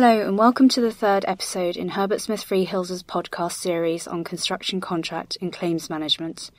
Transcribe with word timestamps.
Hello, 0.00 0.28
and 0.28 0.38
welcome 0.38 0.68
to 0.68 0.80
the 0.80 0.92
third 0.92 1.24
episode 1.26 1.76
in 1.76 1.88
Herbert 1.88 2.20
Smith 2.20 2.46
Freehills' 2.48 3.02
podcast 3.02 3.54
series 3.54 4.06
on 4.06 4.22
construction 4.22 4.80
contract 4.80 5.36
and 5.40 5.52
claims 5.52 5.90
management. 5.90 6.52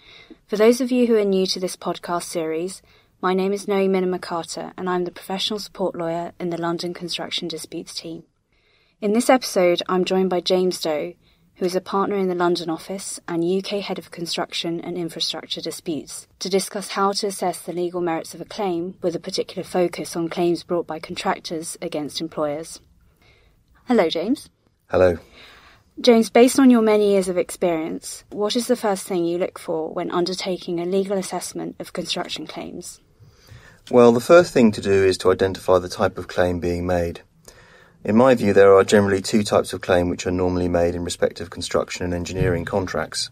For 0.48 0.58
those 0.58 0.82
of 0.82 0.92
you 0.92 1.08
who 1.08 1.16
are 1.16 1.24
new 1.24 1.46
to 1.46 1.58
this 1.58 1.78
podcast 1.78 2.24
series, 2.24 2.82
my 3.22 3.34
name 3.34 3.54
is 3.54 3.66
Noe 3.66 3.88
Minamikata, 3.88 4.74
and 4.78 4.90
I'm 4.90 5.06
the 5.06 5.12
professional 5.12 5.58
support 5.58 5.96
lawyer 5.96 6.34
in 6.38 6.50
the 6.50 6.60
London 6.60 6.94
Construction 6.94 7.48
Disputes 7.48 7.94
team. 7.94 8.24
In 9.00 9.14
this 9.14 9.30
episode, 9.30 9.82
I'm 9.88 10.04
joined 10.04 10.30
by 10.30 10.42
James 10.42 10.82
Doe, 10.82 11.14
who 11.56 11.66
is 11.66 11.78
a 11.78 11.80
partner 11.80 12.18
in 12.18 12.28
the 12.28 12.36
London 12.36 12.70
office 12.70 13.22
and 13.26 13.42
UK 13.42 13.80
Head 13.80 13.98
of 13.98 14.12
Construction 14.12 14.82
and 14.82 14.98
Infrastructure 14.98 15.62
Disputes, 15.62 16.28
to 16.40 16.50
discuss 16.50 16.90
how 16.90 17.14
to 17.14 17.28
assess 17.28 17.62
the 17.62 17.72
legal 17.72 18.02
merits 18.02 18.34
of 18.34 18.42
a 18.42 18.46
claim 18.46 18.96
with 19.02 19.16
a 19.16 19.20
particular 19.20 19.64
focus 19.64 20.18
on 20.18 20.28
claims 20.28 20.64
brought 20.64 20.86
by 20.86 21.00
contractors 21.00 21.78
against 21.82 22.20
employers. 22.20 22.82
Hello, 23.90 24.08
James. 24.08 24.52
Hello. 24.92 25.18
James, 26.00 26.30
based 26.30 26.60
on 26.60 26.70
your 26.70 26.84
many 26.84 27.14
years 27.14 27.28
of 27.28 27.40
experience, 27.40 28.24
what 28.30 28.56
is 28.56 28.68
the 28.68 28.76
first 28.76 29.08
thing 29.08 29.26
you 29.26 29.40
look 29.40 29.58
for 29.58 29.92
when 29.92 30.12
undertaking 30.12 30.80
a 30.80 30.86
legal 30.86 31.18
assessment 31.18 31.76
of 31.80 31.92
construction 31.92 32.46
claims? 32.46 33.02
Well, 33.90 34.12
the 34.12 34.20
first 34.20 34.54
thing 34.54 34.72
to 34.74 34.82
do 34.82 34.92
is 34.92 35.18
to 35.18 35.32
identify 35.32 35.80
the 35.80 35.90
type 35.90 36.20
of 36.20 36.28
claim 36.28 36.60
being 36.60 36.86
made. 36.86 37.22
In 38.04 38.16
my 38.16 38.36
view, 38.36 38.54
there 38.54 38.76
are 38.76 38.84
generally 38.84 39.24
two 39.24 39.42
types 39.42 39.74
of 39.74 39.82
claim 39.82 40.08
which 40.08 40.28
are 40.28 40.32
normally 40.32 40.68
made 40.68 40.94
in 40.94 41.04
respect 41.04 41.42
of 41.42 41.50
construction 41.50 42.06
and 42.06 42.14
engineering 42.14 42.66
contracts. 42.66 43.32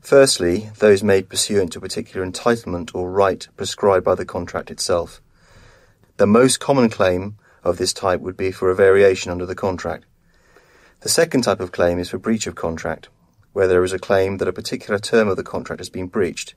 Firstly, 0.00 0.70
those 0.78 1.02
made 1.02 1.28
pursuant 1.28 1.72
to 1.72 1.78
a 1.78 1.82
particular 1.82 2.26
entitlement 2.26 2.94
or 2.94 3.10
right 3.10 3.46
prescribed 3.54 4.06
by 4.06 4.14
the 4.14 4.24
contract 4.24 4.70
itself. 4.70 5.20
The 6.16 6.26
most 6.26 6.58
common 6.58 6.88
claim 6.88 7.36
of 7.64 7.78
this 7.78 7.92
type 7.92 8.20
would 8.20 8.36
be 8.36 8.52
for 8.52 8.70
a 8.70 8.74
variation 8.76 9.32
under 9.32 9.46
the 9.46 9.54
contract. 9.54 10.04
The 11.00 11.08
second 11.08 11.42
type 11.42 11.60
of 11.60 11.72
claim 11.72 11.98
is 11.98 12.10
for 12.10 12.18
breach 12.18 12.46
of 12.46 12.54
contract, 12.54 13.08
where 13.52 13.66
there 13.66 13.82
is 13.82 13.92
a 13.92 13.98
claim 13.98 14.36
that 14.38 14.48
a 14.48 14.52
particular 14.52 14.98
term 14.98 15.28
of 15.28 15.36
the 15.36 15.42
contract 15.42 15.80
has 15.80 15.90
been 15.90 16.06
breached. 16.06 16.54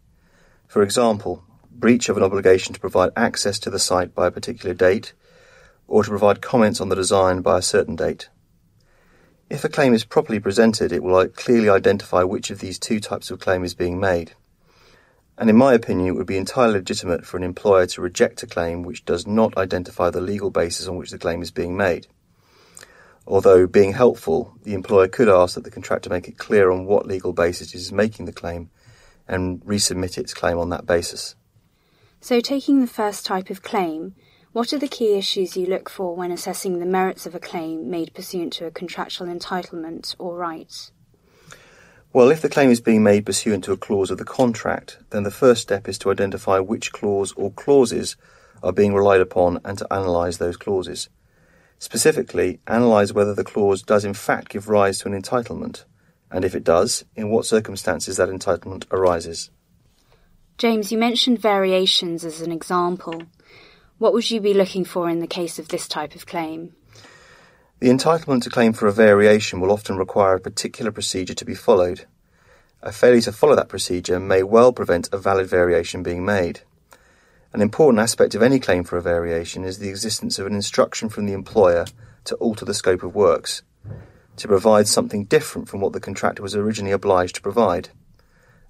For 0.67 0.83
example, 0.83 1.43
breach 1.71 2.09
of 2.09 2.17
an 2.17 2.23
obligation 2.23 2.73
to 2.73 2.79
provide 2.79 3.11
access 3.15 3.57
to 3.59 3.69
the 3.69 3.79
site 3.79 4.13
by 4.13 4.27
a 4.27 4.31
particular 4.31 4.73
date, 4.73 5.13
or 5.87 6.03
to 6.03 6.09
provide 6.09 6.41
comments 6.41 6.81
on 6.81 6.89
the 6.89 6.95
design 6.95 7.41
by 7.41 7.57
a 7.57 7.61
certain 7.61 7.95
date. 7.95 8.29
If 9.49 9.63
a 9.63 9.69
claim 9.69 9.93
is 9.93 10.03
properly 10.03 10.39
presented, 10.39 10.91
it 10.91 11.03
will 11.03 11.25
clearly 11.29 11.69
identify 11.69 12.23
which 12.23 12.51
of 12.51 12.59
these 12.59 12.77
two 12.77 12.99
types 12.99 13.31
of 13.31 13.39
claim 13.39 13.63
is 13.63 13.73
being 13.73 13.97
made. 13.99 14.33
And 15.37 15.49
in 15.49 15.55
my 15.55 15.73
opinion, 15.73 16.07
it 16.07 16.15
would 16.15 16.25
be 16.25 16.37
entirely 16.37 16.73
legitimate 16.75 17.25
for 17.25 17.37
an 17.37 17.43
employer 17.43 17.85
to 17.87 18.01
reject 18.01 18.41
a 18.41 18.47
claim 18.47 18.81
which 18.81 19.05
does 19.05 19.27
not 19.27 19.55
identify 19.57 20.09
the 20.09 20.21
legal 20.21 20.49
basis 20.49 20.87
on 20.87 20.95
which 20.95 21.11
the 21.11 21.19
claim 21.19 21.41
is 21.41 21.51
being 21.51 21.77
made. 21.77 22.07
Although, 23.27 23.67
being 23.67 23.93
helpful, 23.93 24.57
the 24.63 24.73
employer 24.73 25.07
could 25.07 25.29
ask 25.29 25.55
that 25.55 25.63
the 25.63 25.71
contractor 25.71 26.09
make 26.09 26.27
it 26.27 26.37
clear 26.37 26.71
on 26.71 26.85
what 26.85 27.05
legal 27.05 27.33
basis 27.33 27.73
it 27.73 27.77
is 27.77 27.91
making 27.91 28.25
the 28.25 28.31
claim 28.31 28.69
and 29.27 29.61
resubmit 29.65 30.17
its 30.17 30.33
claim 30.33 30.57
on 30.57 30.69
that 30.69 30.85
basis. 30.85 31.35
So, 32.21 32.39
taking 32.39 32.79
the 32.79 32.87
first 32.87 33.25
type 33.25 33.49
of 33.49 33.61
claim, 33.61 34.15
what 34.53 34.73
are 34.73 34.79
the 34.79 34.87
key 34.87 35.15
issues 35.15 35.55
you 35.55 35.67
look 35.67 35.89
for 35.89 36.15
when 36.15 36.31
assessing 36.31 36.79
the 36.79 36.85
merits 36.85 37.25
of 37.25 37.35
a 37.35 37.39
claim 37.39 37.91
made 37.91 38.13
pursuant 38.15 38.53
to 38.53 38.65
a 38.65 38.71
contractual 38.71 39.27
entitlement 39.27 40.15
or 40.17 40.35
right? 40.35 40.91
Well, 42.13 42.31
if 42.31 42.41
the 42.41 42.49
claim 42.49 42.71
is 42.71 42.81
being 42.81 43.03
made 43.03 43.25
pursuant 43.25 43.65
to 43.65 43.73
a 43.73 43.77
clause 43.77 44.09
of 44.09 44.17
the 44.17 44.25
contract, 44.25 44.97
then 45.09 45.23
the 45.23 45.31
first 45.31 45.61
step 45.61 45.87
is 45.87 45.97
to 45.99 46.11
identify 46.11 46.59
which 46.59 46.91
clause 46.91 47.33
or 47.33 47.51
clauses 47.51 48.15
are 48.63 48.71
being 48.71 48.93
relied 48.93 49.21
upon 49.21 49.59
and 49.65 49.77
to 49.77 49.87
analyse 49.93 50.37
those 50.37 50.57
clauses. 50.57 51.09
Specifically, 51.79 52.59
analyse 52.65 53.11
whether 53.11 53.35
the 53.35 53.43
clause 53.43 53.83
does 53.83 54.03
in 54.03 54.13
fact 54.13 54.49
give 54.49 54.69
rise 54.69 54.99
to 54.99 55.09
an 55.09 55.21
entitlement, 55.21 55.83
and 56.31 56.43
if 56.43 56.55
it 56.55 56.63
does, 56.63 57.05
in 57.15 57.29
what 57.29 57.45
circumstances 57.45 58.17
that 58.17 58.29
entitlement 58.29 58.85
arises. 58.91 59.51
James, 60.57 60.91
you 60.91 60.97
mentioned 60.97 61.39
variations 61.39 62.25
as 62.25 62.41
an 62.41 62.51
example. 62.51 63.21
What 63.99 64.13
would 64.13 64.31
you 64.31 64.41
be 64.41 64.55
looking 64.55 64.85
for 64.85 65.07
in 65.09 65.19
the 65.19 65.27
case 65.27 65.59
of 65.59 65.67
this 65.67 65.87
type 65.87 66.15
of 66.15 66.25
claim? 66.25 66.73
The 67.79 67.89
entitlement 67.89 68.41
to 68.41 68.49
claim 68.49 68.73
for 68.73 68.87
a 68.87 68.91
variation 68.91 69.59
will 69.59 69.71
often 69.71 69.97
require 69.97 70.33
a 70.33 70.39
particular 70.39 70.91
procedure 70.91 71.35
to 71.35 71.45
be 71.45 71.53
followed. 71.53 72.05
A 72.81 72.91
failure 72.91 73.21
to 73.21 73.31
follow 73.31 73.55
that 73.55 73.69
procedure 73.69 74.19
may 74.19 74.41
well 74.41 74.73
prevent 74.73 75.09
a 75.11 75.17
valid 75.19 75.45
variation 75.45 76.01
being 76.01 76.25
made. 76.25 76.61
An 77.53 77.61
important 77.61 77.99
aspect 77.99 78.33
of 78.33 78.41
any 78.41 78.59
claim 78.59 78.83
for 78.83 78.97
a 78.97 79.01
variation 79.01 79.63
is 79.63 79.77
the 79.77 79.89
existence 79.89 80.39
of 80.39 80.47
an 80.47 80.55
instruction 80.55 81.07
from 81.07 81.27
the 81.27 81.33
employer 81.33 81.85
to 82.23 82.35
alter 82.37 82.65
the 82.65 82.73
scope 82.73 83.03
of 83.03 83.13
works, 83.13 83.61
to 84.37 84.47
provide 84.47 84.87
something 84.87 85.25
different 85.25 85.69
from 85.69 85.79
what 85.79 85.93
the 85.93 85.99
contractor 85.99 86.41
was 86.41 86.55
originally 86.55 86.91
obliged 86.91 87.35
to 87.35 87.41
provide. 87.41 87.89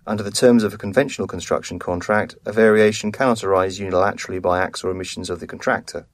Under 0.06 0.22
the 0.22 0.32
terms 0.32 0.64
of 0.64 0.74
a 0.74 0.78
conventional 0.78 1.30
construction 1.30 1.80
contract, 1.80 2.36
a 2.46 2.52
variation 2.52 3.14
cannot 3.14 3.42
arise 3.42 3.80
unilaterally 3.80 4.42
by 4.42 4.62
acts 4.62 4.84
or 4.84 4.90
omissions 4.90 5.30
of 5.30 5.40
the 5.40 5.48
contractor. 5.48 6.08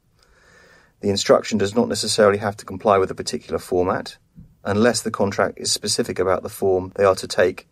The 1.04 1.10
instruction 1.10 1.58
does 1.58 1.76
not 1.76 1.90
necessarily 1.90 2.38
have 2.38 2.56
to 2.56 2.66
comply 2.66 2.98
with 2.98 3.12
a 3.12 3.14
particular 3.14 3.60
format, 3.60 4.16
unless 4.64 5.02
the 5.02 5.12
contract 5.12 5.60
is 5.60 5.70
specific 5.70 6.18
about 6.18 6.44
the 6.44 6.50
form 6.50 6.94
they 6.96 7.04
are 7.04 7.16
to 7.16 7.28
take 7.28 7.68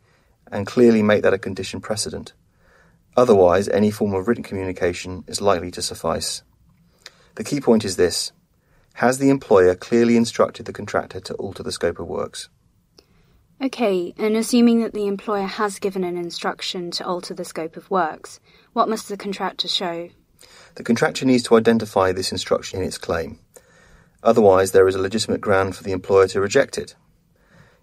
and 0.51 0.67
clearly 0.67 1.01
make 1.01 1.23
that 1.23 1.33
a 1.33 1.37
condition 1.37 1.79
precedent. 1.79 2.33
Otherwise, 3.15 3.69
any 3.69 3.89
form 3.89 4.13
of 4.13 4.27
written 4.27 4.43
communication 4.43 5.23
is 5.27 5.39
likely 5.39 5.71
to 5.71 5.81
suffice. 5.81 6.43
The 7.35 7.45
key 7.45 7.61
point 7.61 7.85
is 7.85 7.95
this 7.95 8.33
Has 8.95 9.17
the 9.17 9.29
employer 9.29 9.75
clearly 9.75 10.17
instructed 10.17 10.65
the 10.65 10.73
contractor 10.73 11.21
to 11.21 11.33
alter 11.35 11.63
the 11.63 11.71
scope 11.71 11.99
of 11.99 12.09
works? 12.09 12.49
Okay, 13.63 14.13
and 14.17 14.35
assuming 14.35 14.81
that 14.81 14.93
the 14.93 15.07
employer 15.07 15.47
has 15.47 15.79
given 15.79 16.03
an 16.03 16.17
instruction 16.17 16.91
to 16.91 17.05
alter 17.05 17.33
the 17.33 17.45
scope 17.45 17.77
of 17.77 17.89
works, 17.89 18.41
what 18.73 18.89
must 18.89 19.07
the 19.07 19.15
contractor 19.15 19.69
show? 19.69 20.09
The 20.75 20.83
contractor 20.83 21.25
needs 21.25 21.43
to 21.43 21.57
identify 21.57 22.11
this 22.11 22.31
instruction 22.31 22.79
in 22.79 22.87
its 22.87 22.97
claim. 22.97 23.39
Otherwise, 24.23 24.71
there 24.71 24.87
is 24.87 24.95
a 24.95 25.01
legitimate 25.01 25.41
ground 25.41 25.75
for 25.75 25.83
the 25.83 25.91
employer 25.91 26.27
to 26.29 26.41
reject 26.41 26.77
it. 26.77 26.95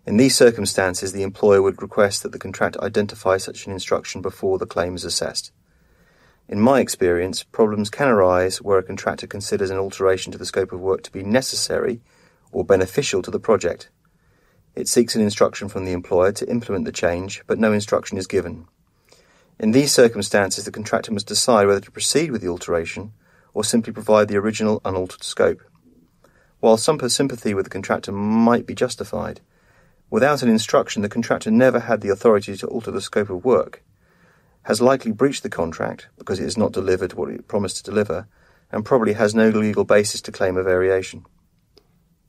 In 0.06 0.16
these 0.16 0.36
circumstances, 0.36 1.12
the 1.12 1.22
employer 1.22 1.60
would 1.60 1.82
request 1.82 2.22
that 2.22 2.32
the 2.32 2.38
contractor 2.38 2.82
identify 2.82 3.36
such 3.36 3.66
an 3.66 3.72
instruction 3.72 4.22
before 4.22 4.58
the 4.58 4.66
claim 4.66 4.94
is 4.94 5.04
assessed. 5.04 5.52
In 6.48 6.60
my 6.60 6.80
experience, 6.80 7.42
problems 7.42 7.90
can 7.90 8.08
arise 8.08 8.62
where 8.62 8.78
a 8.78 8.82
contractor 8.82 9.26
considers 9.26 9.68
an 9.68 9.76
alteration 9.76 10.32
to 10.32 10.38
the 10.38 10.46
scope 10.46 10.72
of 10.72 10.80
work 10.80 11.02
to 11.02 11.12
be 11.12 11.22
necessary 11.22 12.00
or 12.52 12.64
beneficial 12.64 13.20
to 13.20 13.30
the 13.30 13.38
project. 13.38 13.90
It 14.74 14.88
seeks 14.88 15.14
an 15.14 15.20
instruction 15.20 15.68
from 15.68 15.84
the 15.84 15.92
employer 15.92 16.32
to 16.32 16.48
implement 16.48 16.86
the 16.86 16.92
change, 16.92 17.42
but 17.46 17.58
no 17.58 17.72
instruction 17.72 18.16
is 18.16 18.26
given. 18.26 18.66
In 19.60 19.72
these 19.72 19.92
circumstances, 19.92 20.64
the 20.64 20.70
contractor 20.70 21.12
must 21.12 21.26
decide 21.26 21.66
whether 21.66 21.80
to 21.80 21.90
proceed 21.90 22.30
with 22.30 22.42
the 22.42 22.48
alteration 22.48 23.12
or 23.54 23.64
simply 23.64 23.92
provide 23.92 24.28
the 24.28 24.36
original 24.36 24.80
unaltered 24.84 25.24
scope. 25.24 25.60
While 26.60 26.76
some 26.76 27.00
sympathy 27.08 27.54
with 27.54 27.64
the 27.64 27.70
contractor 27.70 28.12
might 28.12 28.66
be 28.66 28.74
justified, 28.74 29.40
without 30.10 30.42
an 30.42 30.48
instruction, 30.48 31.02
the 31.02 31.08
contractor 31.08 31.50
never 31.50 31.80
had 31.80 32.02
the 32.02 32.08
authority 32.10 32.56
to 32.56 32.68
alter 32.68 32.92
the 32.92 33.00
scope 33.00 33.30
of 33.30 33.44
work, 33.44 33.82
has 34.62 34.80
likely 34.80 35.10
breached 35.10 35.42
the 35.42 35.50
contract 35.50 36.08
because 36.18 36.38
it 36.38 36.44
has 36.44 36.56
not 36.56 36.72
delivered 36.72 37.14
what 37.14 37.30
it 37.30 37.48
promised 37.48 37.78
to 37.78 37.90
deliver, 37.90 38.28
and 38.70 38.84
probably 38.84 39.14
has 39.14 39.34
no 39.34 39.48
legal 39.48 39.84
basis 39.84 40.20
to 40.20 40.30
claim 40.30 40.56
a 40.56 40.62
variation. 40.62 41.24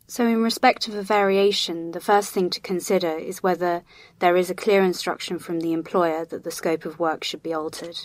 So, 0.10 0.26
in 0.26 0.42
respect 0.42 0.88
of 0.88 0.96
a 0.96 1.04
variation, 1.04 1.92
the 1.92 2.00
first 2.00 2.32
thing 2.32 2.50
to 2.50 2.60
consider 2.60 3.16
is 3.16 3.44
whether 3.44 3.84
there 4.18 4.36
is 4.36 4.50
a 4.50 4.56
clear 4.56 4.82
instruction 4.82 5.38
from 5.38 5.60
the 5.60 5.72
employer 5.72 6.26
that 6.26 6.44
the 6.44 6.50
scope 6.50 6.86
of 6.86 6.98
work 6.98 7.24
should 7.24 7.44
be 7.44 7.54
altered. 7.54 7.96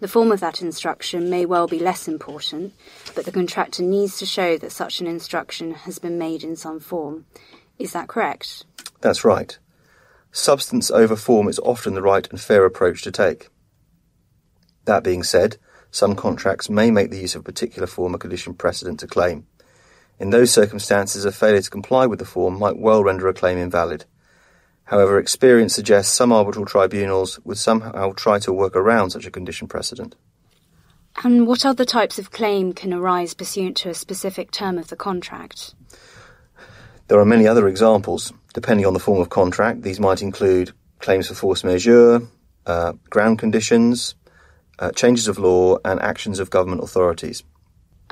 The 0.00 0.06
form 0.06 0.32
of 0.32 0.40
that 0.40 0.60
instruction 0.60 1.30
may 1.30 1.46
well 1.46 1.66
be 1.66 1.78
less 1.78 2.06
important, 2.06 2.74
but 3.14 3.24
the 3.24 3.32
contractor 3.32 3.82
needs 3.82 4.18
to 4.18 4.26
show 4.26 4.58
that 4.58 4.70
such 4.70 5.00
an 5.00 5.06
instruction 5.06 5.72
has 5.72 5.98
been 5.98 6.18
made 6.18 6.44
in 6.44 6.56
some 6.56 6.78
form. 6.78 7.24
Is 7.78 7.94
that 7.94 8.08
correct? 8.08 8.66
That's 9.00 9.24
right. 9.24 9.58
Substance 10.32 10.90
over 10.90 11.16
form 11.16 11.48
is 11.48 11.58
often 11.60 11.94
the 11.94 12.02
right 12.02 12.28
and 12.28 12.38
fair 12.38 12.66
approach 12.66 13.00
to 13.04 13.10
take. 13.10 13.48
That 14.84 15.02
being 15.02 15.22
said, 15.22 15.56
some 15.90 16.16
contracts 16.16 16.68
may 16.68 16.90
make 16.90 17.10
the 17.10 17.20
use 17.20 17.34
of 17.34 17.40
a 17.40 17.44
particular 17.44 17.86
form 17.86 18.14
a 18.14 18.18
condition 18.18 18.52
precedent 18.52 19.00
to 19.00 19.06
claim. 19.06 19.46
In 20.20 20.28
those 20.28 20.50
circumstances, 20.50 21.24
a 21.24 21.32
failure 21.32 21.62
to 21.62 21.70
comply 21.70 22.04
with 22.04 22.18
the 22.18 22.26
form 22.26 22.58
might 22.58 22.76
well 22.76 23.02
render 23.02 23.26
a 23.26 23.32
claim 23.32 23.56
invalid. 23.56 24.04
However, 24.84 25.18
experience 25.18 25.74
suggests 25.74 26.14
some 26.14 26.30
arbitral 26.30 26.66
tribunals 26.66 27.40
would 27.44 27.56
somehow 27.56 28.12
try 28.12 28.38
to 28.40 28.52
work 28.52 28.76
around 28.76 29.10
such 29.10 29.24
a 29.24 29.30
condition 29.30 29.66
precedent. 29.66 30.16
And 31.24 31.46
what 31.46 31.64
other 31.64 31.86
types 31.86 32.18
of 32.18 32.30
claim 32.30 32.74
can 32.74 32.92
arise 32.92 33.32
pursuant 33.32 33.78
to 33.78 33.88
a 33.88 33.94
specific 33.94 34.50
term 34.50 34.76
of 34.76 34.88
the 34.88 34.96
contract? 34.96 35.74
There 37.08 37.18
are 37.18 37.24
many 37.24 37.46
other 37.46 37.66
examples. 37.66 38.32
Depending 38.52 38.84
on 38.84 38.92
the 38.92 39.00
form 39.00 39.20
of 39.20 39.30
contract, 39.30 39.82
these 39.82 40.00
might 40.00 40.20
include 40.20 40.72
claims 40.98 41.28
for 41.28 41.34
force 41.34 41.64
majeure, 41.64 42.20
uh, 42.66 42.92
ground 43.08 43.38
conditions, 43.38 44.16
uh, 44.78 44.90
changes 44.90 45.28
of 45.28 45.38
law, 45.38 45.78
and 45.82 45.98
actions 46.00 46.40
of 46.40 46.50
government 46.50 46.82
authorities. 46.82 47.42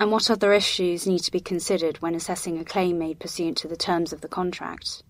And 0.00 0.12
what 0.12 0.31
other 0.31 0.53
issues 0.53 1.09
need 1.09 1.25
to 1.25 1.33
be 1.33 1.41
considered 1.41 2.00
when 2.00 2.15
assessing 2.15 2.56
a 2.56 2.65
claim 2.65 3.00
made 3.00 3.19
pursuant 3.19 3.59
to 3.59 3.69
the 3.69 3.77
terms 3.77 4.12
of 4.12 4.21
the 4.21 4.29
contract? 4.29 5.03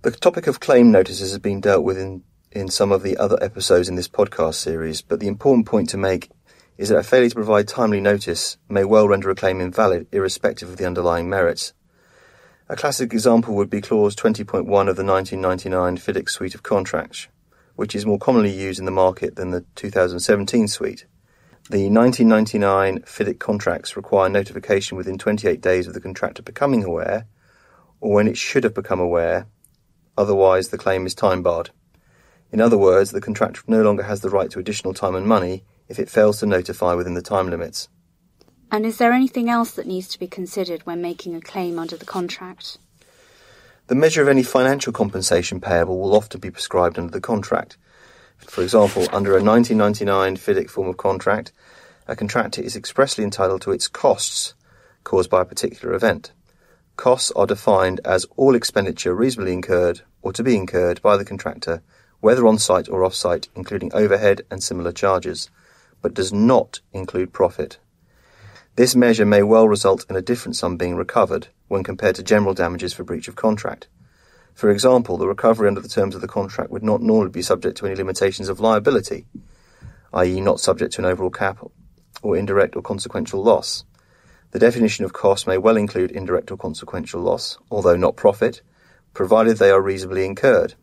The 0.00 0.12
topic 0.12 0.46
of 0.46 0.60
claim 0.60 0.90
notices 0.90 1.30
has 1.30 1.38
been 1.38 1.60
dealt 1.60 1.84
with 1.84 1.98
in, 1.98 2.24
in 2.52 2.68
some 2.68 2.90
of 2.90 3.02
the 3.02 3.18
other 3.18 3.36
episodes 3.42 3.86
in 3.86 3.96
this 3.96 4.08
podcast 4.08 4.54
series, 4.54 5.02
but 5.02 5.20
the 5.20 5.28
important 5.28 5.66
point 5.66 5.90
to 5.90 5.98
make 5.98 6.30
is 6.78 6.88
that 6.88 6.96
a 6.96 7.02
failure 7.02 7.28
to 7.28 7.34
provide 7.34 7.68
timely 7.68 8.00
notice 8.00 8.56
may 8.70 8.82
well 8.82 9.08
render 9.08 9.28
a 9.28 9.34
claim 9.34 9.60
invalid 9.60 10.06
irrespective 10.10 10.70
of 10.70 10.78
the 10.78 10.86
underlying 10.86 11.28
merits. 11.28 11.74
A 12.70 12.76
classic 12.76 13.12
example 13.12 13.54
would 13.56 13.68
be 13.68 13.82
clause 13.82 14.16
20.1 14.16 14.60
of 14.60 14.96
the 14.96 15.04
1999 15.04 15.98
FIDIC 15.98 16.30
suite 16.30 16.54
of 16.54 16.62
contracts, 16.62 17.28
which 17.76 17.94
is 17.94 18.06
more 18.06 18.18
commonly 18.18 18.50
used 18.50 18.78
in 18.78 18.86
the 18.86 18.90
market 18.90 19.36
than 19.36 19.50
the 19.50 19.66
2017 19.74 20.66
suite. 20.66 21.04
The 21.70 21.88
1999 21.88 23.04
FIDIC 23.06 23.38
contracts 23.38 23.96
require 23.96 24.28
notification 24.28 24.98
within 24.98 25.16
28 25.16 25.62
days 25.62 25.86
of 25.86 25.94
the 25.94 26.00
contractor 26.00 26.42
becoming 26.42 26.84
aware, 26.84 27.26
or 28.02 28.12
when 28.12 28.28
it 28.28 28.36
should 28.36 28.64
have 28.64 28.74
become 28.74 29.00
aware, 29.00 29.46
otherwise 30.18 30.68
the 30.68 30.76
claim 30.76 31.06
is 31.06 31.14
time 31.14 31.42
barred. 31.42 31.70
In 32.52 32.60
other 32.60 32.76
words, 32.76 33.12
the 33.12 33.20
contractor 33.22 33.62
no 33.66 33.82
longer 33.82 34.02
has 34.02 34.20
the 34.20 34.28
right 34.28 34.50
to 34.50 34.58
additional 34.58 34.92
time 34.92 35.14
and 35.14 35.26
money 35.26 35.64
if 35.88 35.98
it 35.98 36.10
fails 36.10 36.38
to 36.40 36.46
notify 36.46 36.92
within 36.92 37.14
the 37.14 37.22
time 37.22 37.48
limits. 37.48 37.88
And 38.70 38.84
is 38.84 38.98
there 38.98 39.12
anything 39.12 39.48
else 39.48 39.70
that 39.70 39.86
needs 39.86 40.08
to 40.08 40.18
be 40.18 40.26
considered 40.26 40.84
when 40.84 41.00
making 41.00 41.34
a 41.34 41.40
claim 41.40 41.78
under 41.78 41.96
the 41.96 42.04
contract? 42.04 42.76
The 43.86 43.94
measure 43.94 44.20
of 44.20 44.28
any 44.28 44.42
financial 44.42 44.92
compensation 44.92 45.60
payable 45.60 45.98
will 45.98 46.14
often 46.14 46.40
be 46.40 46.50
prescribed 46.50 46.98
under 46.98 47.10
the 47.10 47.22
contract, 47.22 47.78
for 48.38 48.62
example, 48.62 49.06
under 49.12 49.36
a 49.36 49.42
1999 49.42 50.36
FIDIC 50.36 50.70
form 50.70 50.88
of 50.88 50.96
contract, 50.96 51.52
a 52.06 52.14
contractor 52.14 52.60
is 52.62 52.76
expressly 52.76 53.24
entitled 53.24 53.62
to 53.62 53.72
its 53.72 53.88
costs 53.88 54.54
caused 55.02 55.30
by 55.30 55.42
a 55.42 55.44
particular 55.44 55.94
event. 55.94 56.32
Costs 56.96 57.30
are 57.32 57.46
defined 57.46 58.00
as 58.04 58.26
all 58.36 58.54
expenditure 58.54 59.14
reasonably 59.14 59.52
incurred 59.52 60.02
or 60.22 60.32
to 60.32 60.42
be 60.42 60.56
incurred 60.56 61.02
by 61.02 61.16
the 61.16 61.24
contractor, 61.24 61.82
whether 62.20 62.46
on 62.46 62.58
site 62.58 62.88
or 62.88 63.04
off 63.04 63.14
site, 63.14 63.48
including 63.54 63.92
overhead 63.92 64.42
and 64.50 64.62
similar 64.62 64.92
charges, 64.92 65.50
but 66.00 66.14
does 66.14 66.32
not 66.32 66.80
include 66.92 67.32
profit. 67.32 67.78
This 68.76 68.96
measure 68.96 69.26
may 69.26 69.42
well 69.42 69.68
result 69.68 70.04
in 70.08 70.16
a 70.16 70.22
different 70.22 70.56
sum 70.56 70.76
being 70.76 70.96
recovered 70.96 71.48
when 71.68 71.84
compared 71.84 72.16
to 72.16 72.22
general 72.22 72.54
damages 72.54 72.92
for 72.92 73.04
breach 73.04 73.28
of 73.28 73.36
contract. 73.36 73.88
For 74.54 74.70
example, 74.70 75.18
the 75.18 75.26
recovery 75.26 75.66
under 75.66 75.80
the 75.80 75.88
terms 75.88 76.14
of 76.14 76.20
the 76.20 76.28
contract 76.28 76.70
would 76.70 76.84
not 76.84 77.02
normally 77.02 77.30
be 77.30 77.42
subject 77.42 77.76
to 77.78 77.86
any 77.86 77.96
limitations 77.96 78.48
of 78.48 78.60
liability, 78.60 79.26
i.e., 80.12 80.40
not 80.40 80.60
subject 80.60 80.94
to 80.94 81.00
an 81.00 81.06
overall 81.06 81.30
cap 81.30 81.58
or 82.22 82.36
indirect 82.36 82.76
or 82.76 82.82
consequential 82.82 83.42
loss. 83.42 83.84
The 84.52 84.60
definition 84.60 85.04
of 85.04 85.12
cost 85.12 85.48
may 85.48 85.58
well 85.58 85.76
include 85.76 86.12
indirect 86.12 86.52
or 86.52 86.56
consequential 86.56 87.20
loss, 87.20 87.58
although 87.68 87.96
not 87.96 88.14
profit, 88.14 88.62
provided 89.12 89.56
they 89.56 89.70
are 89.70 89.82
reasonably 89.82 90.24
incurred. 90.24 90.74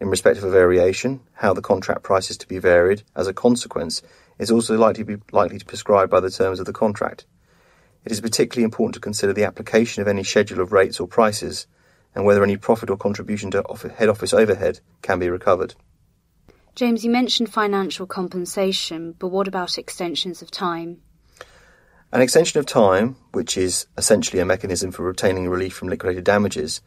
In 0.00 0.08
respect 0.08 0.38
of 0.38 0.44
a 0.44 0.50
variation, 0.50 1.20
how 1.32 1.52
the 1.52 1.62
contract 1.62 2.04
price 2.04 2.30
is 2.30 2.36
to 2.38 2.46
be 2.46 2.58
varied 2.58 3.02
as 3.16 3.26
a 3.26 3.34
consequence 3.34 4.00
is 4.38 4.52
also 4.52 4.76
likely 4.76 5.02
to 5.02 5.16
be 5.16 5.22
likely 5.32 5.58
to 5.58 5.64
prescribed 5.64 6.10
by 6.10 6.20
the 6.20 6.30
terms 6.30 6.60
of 6.60 6.66
the 6.66 6.72
contract. 6.72 7.26
It 8.04 8.12
is 8.12 8.20
particularly 8.20 8.62
important 8.62 8.94
to 8.94 9.00
consider 9.00 9.32
the 9.32 9.44
application 9.44 10.02
of 10.02 10.08
any 10.08 10.22
schedule 10.22 10.60
of 10.60 10.70
rates 10.70 11.00
or 11.00 11.08
prices 11.08 11.66
and 12.16 12.24
whether 12.24 12.42
any 12.42 12.56
profit 12.56 12.90
or 12.90 12.96
contribution 12.96 13.50
to 13.52 13.62
head 13.96 14.08
office 14.08 14.32
overhead 14.32 14.80
can 15.02 15.18
be 15.18 15.28
recovered. 15.28 15.74
James, 16.74 17.04
you 17.04 17.10
mentioned 17.10 17.52
financial 17.52 18.06
compensation, 18.06 19.14
but 19.18 19.28
what 19.28 19.46
about 19.46 19.78
extensions 19.78 20.42
of 20.42 20.50
time? 20.50 21.02
An 22.12 22.22
extension 22.22 22.58
of 22.58 22.66
time, 22.66 23.16
which 23.32 23.56
is 23.56 23.86
essentially 23.98 24.40
a 24.40 24.46
mechanism 24.46 24.90
for 24.90 25.08
obtaining 25.08 25.48
relief 25.48 25.74
from 25.74 25.88
liquidated 25.88 26.24
damages, 26.24 26.80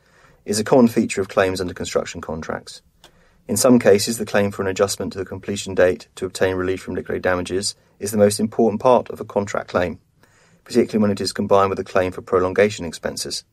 is 0.46 0.60
a 0.60 0.64
common 0.64 0.88
feature 0.88 1.22
of 1.22 1.30
claims 1.30 1.62
under 1.62 1.74
construction 1.74 2.22
contracts. 2.22 2.82
In 3.48 3.58
some 3.58 3.78
cases, 3.78 4.18
the 4.18 4.26
claim 4.26 4.52
for 4.52 4.64
an 4.64 4.68
adjustment 4.68 5.14
to 5.14 5.20
the 5.20 5.26
completion 5.26 5.76
date 5.76 6.08
to 6.16 6.26
obtain 6.26 6.56
relief 6.56 6.82
from 6.82 6.96
liquidated 6.96 7.24
damages 7.24 7.76
is 8.00 8.12
the 8.12 8.18
most 8.18 8.40
important 8.40 8.82
part 8.82 9.10
of 9.10 9.20
a 9.20 9.26
contract 9.26 9.70
claim, 9.70 10.00
particularly 10.64 11.02
when 11.02 11.12
it 11.12 11.22
is 11.22 11.34
combined 11.34 11.70
with 11.70 11.80
a 11.80 11.84
claim 11.84 12.12
for 12.12 12.22
prolongation 12.22 12.86
expenses. 12.86 13.44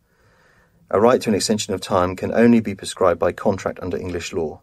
A 0.88 1.00
right 1.00 1.20
to 1.20 1.28
an 1.28 1.34
extension 1.34 1.74
of 1.74 1.80
time 1.80 2.14
can 2.14 2.32
only 2.32 2.60
be 2.60 2.74
prescribed 2.74 3.18
by 3.18 3.32
contract 3.32 3.80
under 3.82 3.96
English 3.96 4.32
law. 4.32 4.60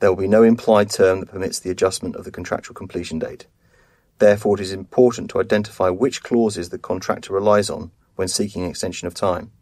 There 0.00 0.10
will 0.10 0.20
be 0.20 0.28
no 0.28 0.42
implied 0.42 0.90
term 0.90 1.20
that 1.20 1.30
permits 1.30 1.60
the 1.60 1.70
adjustment 1.70 2.16
of 2.16 2.24
the 2.24 2.32
contractual 2.32 2.74
completion 2.74 3.20
date. 3.20 3.46
Therefore, 4.18 4.56
it 4.56 4.62
is 4.62 4.72
important 4.72 5.30
to 5.30 5.40
identify 5.40 5.90
which 5.90 6.22
clauses 6.22 6.70
the 6.70 6.78
contractor 6.78 7.32
relies 7.32 7.70
on 7.70 7.92
when 8.16 8.26
seeking 8.28 8.64
an 8.64 8.70
extension 8.70 9.06
of 9.06 9.14
time. 9.14 9.52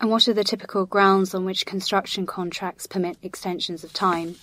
And 0.00 0.10
what 0.10 0.26
are 0.26 0.34
the 0.34 0.42
typical 0.42 0.84
grounds 0.84 1.32
on 1.32 1.44
which 1.44 1.64
construction 1.64 2.26
contracts 2.26 2.88
permit 2.88 3.18
extensions 3.22 3.84
of 3.84 3.92
time? 3.92 4.34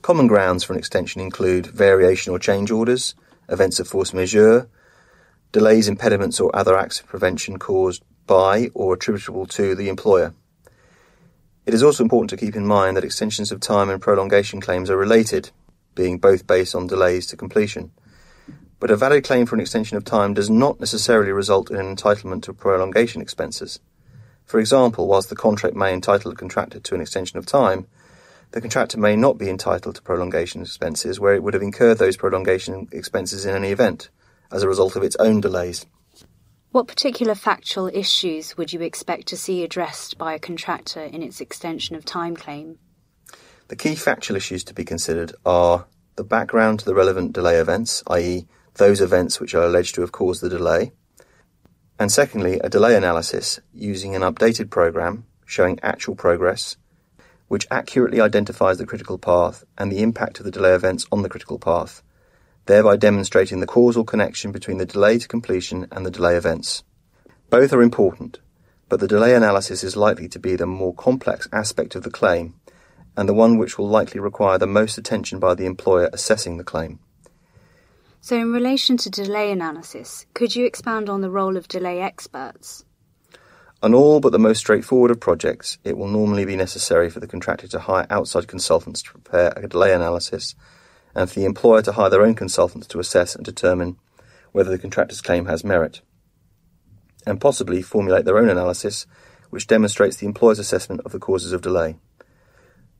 Common 0.00 0.28
grounds 0.28 0.64
for 0.64 0.72
an 0.72 0.78
extension 0.78 1.20
include 1.20 1.66
variation 1.66 2.32
or 2.32 2.38
change 2.38 2.70
orders, 2.70 3.14
events 3.50 3.78
of 3.78 3.86
force 3.86 4.14
majeure, 4.14 4.68
delays, 5.52 5.88
impediments, 5.88 6.40
or 6.40 6.54
other 6.56 6.76
acts 6.76 7.00
of 7.00 7.06
prevention 7.06 7.58
caused 7.58 8.02
by 8.26 8.70
or 8.74 8.94
attributable 8.94 9.46
to 9.46 9.74
the 9.74 9.88
employer. 9.88 10.34
It 11.64 11.74
is 11.74 11.82
also 11.82 12.02
important 12.02 12.30
to 12.30 12.36
keep 12.36 12.56
in 12.56 12.66
mind 12.66 12.96
that 12.96 13.04
extensions 13.04 13.52
of 13.52 13.60
time 13.60 13.88
and 13.88 14.02
prolongation 14.02 14.60
claims 14.60 14.90
are 14.90 14.96
related, 14.96 15.50
being 15.94 16.18
both 16.18 16.46
based 16.46 16.74
on 16.74 16.86
delays 16.86 17.26
to 17.28 17.36
completion. 17.36 17.92
But 18.80 18.90
a 18.90 18.96
valid 18.96 19.22
claim 19.22 19.46
for 19.46 19.54
an 19.54 19.60
extension 19.60 19.96
of 19.96 20.04
time 20.04 20.34
does 20.34 20.50
not 20.50 20.80
necessarily 20.80 21.30
result 21.30 21.70
in 21.70 21.76
an 21.76 21.94
entitlement 21.94 22.42
to 22.42 22.52
prolongation 22.52 23.22
expenses. 23.22 23.78
For 24.44 24.58
example, 24.58 25.06
whilst 25.06 25.28
the 25.28 25.36
contract 25.36 25.76
may 25.76 25.94
entitle 25.94 26.32
the 26.32 26.36
contractor 26.36 26.80
to 26.80 26.94
an 26.96 27.00
extension 27.00 27.38
of 27.38 27.46
time, 27.46 27.86
the 28.50 28.60
contractor 28.60 28.98
may 28.98 29.14
not 29.14 29.38
be 29.38 29.48
entitled 29.48 29.94
to 29.94 30.02
prolongation 30.02 30.62
expenses 30.62 31.20
where 31.20 31.34
it 31.34 31.42
would 31.42 31.54
have 31.54 31.62
incurred 31.62 31.98
those 31.98 32.16
prolongation 32.16 32.88
expenses 32.92 33.46
in 33.46 33.54
any 33.54 33.70
event 33.70 34.10
as 34.50 34.62
a 34.62 34.68
result 34.68 34.96
of 34.96 35.02
its 35.02 35.16
own 35.16 35.40
delays. 35.40 35.86
What 36.72 36.88
particular 36.88 37.34
factual 37.34 37.88
issues 37.88 38.56
would 38.56 38.72
you 38.72 38.80
expect 38.80 39.28
to 39.28 39.36
see 39.36 39.62
addressed 39.62 40.16
by 40.16 40.32
a 40.32 40.38
contractor 40.38 41.02
in 41.02 41.22
its 41.22 41.38
extension 41.38 41.96
of 41.96 42.06
time 42.06 42.34
claim? 42.34 42.78
The 43.68 43.76
key 43.76 43.94
factual 43.94 44.38
issues 44.38 44.64
to 44.64 44.72
be 44.72 44.82
considered 44.82 45.34
are 45.44 45.84
the 46.16 46.24
background 46.24 46.78
to 46.78 46.86
the 46.86 46.94
relevant 46.94 47.34
delay 47.34 47.56
events, 47.56 48.02
i.e., 48.06 48.46
those 48.76 49.02
events 49.02 49.38
which 49.38 49.54
are 49.54 49.64
alleged 49.64 49.96
to 49.96 50.00
have 50.00 50.12
caused 50.12 50.40
the 50.40 50.48
delay, 50.48 50.92
and 51.98 52.10
secondly, 52.10 52.58
a 52.64 52.70
delay 52.70 52.96
analysis 52.96 53.60
using 53.74 54.14
an 54.14 54.22
updated 54.22 54.70
program 54.70 55.26
showing 55.44 55.78
actual 55.82 56.14
progress, 56.14 56.78
which 57.48 57.66
accurately 57.70 58.18
identifies 58.18 58.78
the 58.78 58.86
critical 58.86 59.18
path 59.18 59.62
and 59.76 59.92
the 59.92 60.02
impact 60.02 60.38
of 60.38 60.46
the 60.46 60.50
delay 60.50 60.72
events 60.72 61.04
on 61.12 61.20
the 61.20 61.28
critical 61.28 61.58
path 61.58 62.02
thereby 62.66 62.96
demonstrating 62.96 63.60
the 63.60 63.66
causal 63.66 64.04
connection 64.04 64.52
between 64.52 64.78
the 64.78 64.86
delay 64.86 65.18
to 65.18 65.28
completion 65.28 65.86
and 65.90 66.06
the 66.06 66.10
delay 66.10 66.36
events. 66.36 66.82
Both 67.50 67.72
are 67.72 67.82
important, 67.82 68.40
but 68.88 69.00
the 69.00 69.08
delay 69.08 69.34
analysis 69.34 69.82
is 69.82 69.96
likely 69.96 70.28
to 70.28 70.38
be 70.38 70.56
the 70.56 70.66
more 70.66 70.94
complex 70.94 71.48
aspect 71.52 71.94
of 71.94 72.02
the 72.02 72.10
claim 72.10 72.54
and 73.16 73.28
the 73.28 73.34
one 73.34 73.58
which 73.58 73.78
will 73.78 73.88
likely 73.88 74.20
require 74.20 74.58
the 74.58 74.66
most 74.66 74.96
attention 74.98 75.38
by 75.38 75.54
the 75.54 75.66
employer 75.66 76.08
assessing 76.12 76.56
the 76.56 76.64
claim. 76.64 76.98
So, 78.20 78.36
in 78.36 78.52
relation 78.52 78.96
to 78.98 79.10
delay 79.10 79.50
analysis, 79.50 80.26
could 80.32 80.54
you 80.54 80.64
expand 80.64 81.08
on 81.08 81.22
the 81.22 81.30
role 81.30 81.56
of 81.56 81.68
delay 81.68 82.00
experts? 82.00 82.84
On 83.82 83.94
all 83.94 84.20
but 84.20 84.30
the 84.30 84.38
most 84.38 84.60
straightforward 84.60 85.10
of 85.10 85.18
projects, 85.18 85.78
it 85.82 85.98
will 85.98 86.06
normally 86.06 86.44
be 86.44 86.54
necessary 86.54 87.10
for 87.10 87.18
the 87.18 87.26
contractor 87.26 87.66
to 87.66 87.80
hire 87.80 88.06
outside 88.10 88.46
consultants 88.46 89.02
to 89.02 89.10
prepare 89.10 89.52
a 89.56 89.66
delay 89.66 89.92
analysis 89.92 90.54
and 91.14 91.30
for 91.30 91.38
the 91.38 91.46
employer 91.46 91.82
to 91.82 91.92
hire 91.92 92.10
their 92.10 92.22
own 92.22 92.34
consultants 92.34 92.86
to 92.88 93.00
assess 93.00 93.34
and 93.34 93.44
determine 93.44 93.96
whether 94.52 94.70
the 94.70 94.78
contractor's 94.78 95.20
claim 95.20 95.46
has 95.46 95.64
merit, 95.64 96.00
and 97.26 97.40
possibly 97.40 97.82
formulate 97.82 98.24
their 98.24 98.38
own 98.38 98.48
analysis 98.48 99.06
which 99.50 99.66
demonstrates 99.66 100.16
the 100.16 100.26
employer's 100.26 100.58
assessment 100.58 101.00
of 101.04 101.12
the 101.12 101.18
causes 101.18 101.52
of 101.52 101.60
delay. 101.60 101.96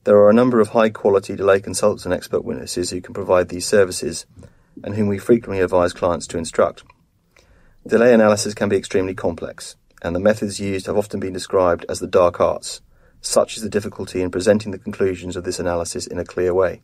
There 0.05 0.17
are 0.17 0.31
a 0.31 0.35
number 0.35 0.61
of 0.61 0.71
high 0.71 0.91
quality 0.91 1.37
delay 1.37 1.61
consultants 1.61 2.05
and 2.05 2.13
expert 2.13 2.45
witnesses 2.45 2.91
who 2.91 3.01
can 3.01 3.15
provide 3.15 3.49
these 3.49 3.67
services 3.67 4.27
and 4.83 4.95
whom 4.95 5.09
we 5.09 5.19
frequently 5.19 5.63
advise 5.63 5.93
clients 5.93 6.27
to 6.29 6.39
instruct. 6.39 6.83
Delay 7.87 8.13
analysis 8.13 8.55
can 8.55 8.69
be 8.69 8.77
extremely 8.77 9.15
complex, 9.15 9.77
and 10.03 10.15
the 10.15 10.21
methods 10.21 10.61
used 10.61 10.87
have 10.87 10.97
often 10.97 11.21
been 11.21 11.33
described 11.33 11.87
as 11.89 12.01
the 12.01 12.07
dark 12.07 12.41
arts. 12.41 12.81
Such 13.21 13.57
is 13.57 13.63
the 13.63 13.69
difficulty 13.69 14.23
in 14.23 14.31
presenting 14.31 14.73
the 14.73 14.79
conclusions 14.79 15.37
of 15.37 15.45
this 15.45 15.59
analysis 15.61 16.07
in 16.07 16.19
a 16.19 16.25
clear 16.25 16.53
way. 16.53 16.83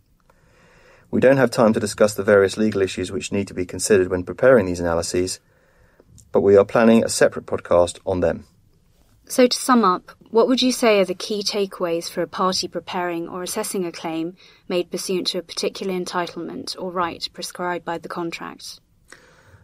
We 1.10 1.20
don't 1.20 1.38
have 1.38 1.50
time 1.50 1.72
to 1.72 1.80
discuss 1.80 2.14
the 2.14 2.22
various 2.22 2.58
legal 2.58 2.82
issues 2.82 3.10
which 3.10 3.32
need 3.32 3.48
to 3.48 3.54
be 3.54 3.64
considered 3.64 4.08
when 4.08 4.24
preparing 4.24 4.66
these 4.66 4.80
analyses, 4.80 5.40
but 6.32 6.42
we 6.42 6.56
are 6.56 6.66
planning 6.66 7.02
a 7.02 7.08
separate 7.08 7.46
podcast 7.46 7.98
on 8.04 8.20
them. 8.20 8.44
So, 9.24 9.46
to 9.46 9.56
sum 9.56 9.84
up, 9.84 10.10
what 10.30 10.48
would 10.48 10.60
you 10.60 10.72
say 10.72 11.00
are 11.00 11.04
the 11.04 11.14
key 11.14 11.42
takeaways 11.42 12.10
for 12.10 12.22
a 12.22 12.26
party 12.26 12.68
preparing 12.68 13.28
or 13.28 13.42
assessing 13.42 13.86
a 13.86 13.92
claim 13.92 14.36
made 14.68 14.90
pursuant 14.90 15.28
to 15.28 15.38
a 15.38 15.42
particular 15.42 15.94
entitlement 15.94 16.76
or 16.78 16.90
right 16.90 17.26
prescribed 17.32 17.84
by 17.84 17.98
the 17.98 18.08
contract? 18.08 18.80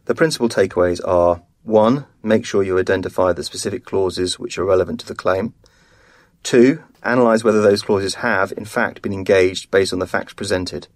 The 0.06 0.14
principal 0.14 0.48
takeaways 0.48 1.00
are 1.06 1.42
1. 1.62 2.06
Make 2.22 2.44
sure 2.44 2.62
you 2.62 2.78
identify 2.78 3.32
the 3.32 3.44
specific 3.44 3.84
clauses 3.84 4.38
which 4.38 4.58
are 4.58 4.64
relevant 4.64 5.00
to 5.00 5.06
the 5.06 5.14
claim. 5.14 5.54
2. 6.42 6.82
Analyse 7.02 7.44
whether 7.44 7.62
those 7.62 7.82
clauses 7.82 8.16
have, 8.16 8.52
in 8.52 8.66
fact, 8.66 9.02
been 9.02 9.12
engaged 9.12 9.70
based 9.70 9.92
on 9.92 9.98
the 9.98 10.06
facts 10.06 10.34
presented. 10.34 10.88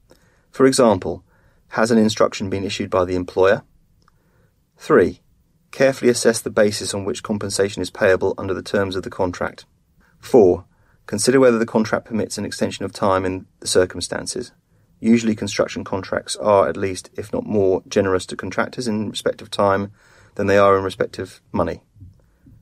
For 0.51 0.67
example, 0.67 1.25
has 1.69 1.91
an 1.91 1.99
instruction 1.99 2.51
been 2.51 2.65
issued 2.65 2.91
by 2.91 3.05
the 3.05 3.15
employer? 3.15 3.63
3. 4.79 5.21
Carefully 5.71 6.11
assess 6.11 6.41
the 6.41 6.51
basis 6.51 6.95
on 6.95 7.05
which 7.05 7.23
compensation 7.23 7.83
is 7.83 7.91
payable 7.91 8.35
under 8.39 8.55
the 8.55 8.63
terms 8.63 8.97
of 8.97 9.03
the 9.03 9.11
contract. 9.11 9.67
4. 10.21 10.65
Consider 11.07 11.41
whether 11.41 11.59
the 11.59 11.67
contract 11.67 12.07
permits 12.07 12.39
an 12.39 12.45
extension 12.45 12.85
of 12.85 12.93
time 12.93 13.25
in 13.25 13.47
the 13.61 13.67
circumstances. 13.67 14.53
Usually, 15.01 15.37
construction 15.37 15.85
contracts 15.85 16.37
are, 16.37 16.69
at 16.69 16.77
least, 16.77 17.11
if 17.17 17.33
not 17.33 17.47
more, 17.47 17.83
generous 17.89 18.27
to 18.27 18.37
contractors 18.37 18.89
in 18.89 19.11
respect 19.11 19.41
of 19.41 19.51
time 19.51 19.93
than 20.35 20.47
they 20.47 20.59
are 20.59 20.77
in 20.77 20.85
respect 20.85 21.19
of 21.19 21.41
money. 21.53 21.83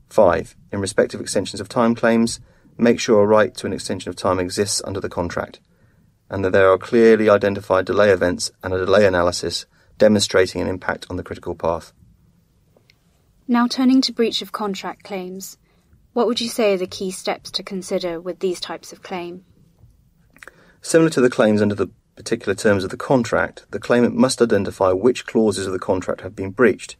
5. 0.09 0.55
In 0.71 0.79
respect 0.79 1.13
of 1.13 1.21
extensions 1.21 1.59
of 1.59 1.67
time 1.67 1.95
claims, 1.95 2.39
make 2.77 2.99
sure 2.99 3.23
a 3.23 3.27
right 3.27 3.53
to 3.55 3.65
an 3.65 3.73
extension 3.73 4.09
of 4.09 4.15
time 4.15 4.39
exists 4.39 4.81
under 4.85 4.99
the 4.99 5.09
contract, 5.09 5.59
and 6.29 6.43
that 6.43 6.51
there 6.51 6.71
are 6.71 6.77
clearly 6.77 7.29
identified 7.29 7.85
delay 7.85 8.09
events 8.09 8.51
and 8.63 8.73
a 8.73 8.77
delay 8.77 9.05
analysis 9.05 9.65
demonstrating 9.97 10.61
an 10.61 10.67
impact 10.67 11.07
on 11.09 11.17
the 11.17 11.23
critical 11.23 11.55
path. 11.55 11.93
Now, 13.47 13.67
turning 13.67 14.01
to 14.01 14.13
breach 14.13 14.41
of 14.41 14.51
contract 14.51 15.03
claims, 15.03 15.57
what 16.13 16.27
would 16.27 16.41
you 16.41 16.49
say 16.49 16.73
are 16.73 16.77
the 16.77 16.87
key 16.87 17.11
steps 17.11 17.51
to 17.51 17.63
consider 17.63 18.19
with 18.19 18.39
these 18.39 18.59
types 18.59 18.91
of 18.91 19.01
claim? 19.01 19.45
Similar 20.81 21.09
to 21.11 21.21
the 21.21 21.29
claims 21.29 21.61
under 21.61 21.75
the 21.75 21.89
particular 22.15 22.55
terms 22.55 22.83
of 22.83 22.89
the 22.89 22.97
contract, 22.97 23.65
the 23.71 23.79
claimant 23.79 24.15
must 24.15 24.41
identify 24.41 24.91
which 24.91 25.25
clauses 25.25 25.67
of 25.67 25.73
the 25.73 25.79
contract 25.79 26.21
have 26.21 26.35
been 26.35 26.51
breached. 26.51 26.97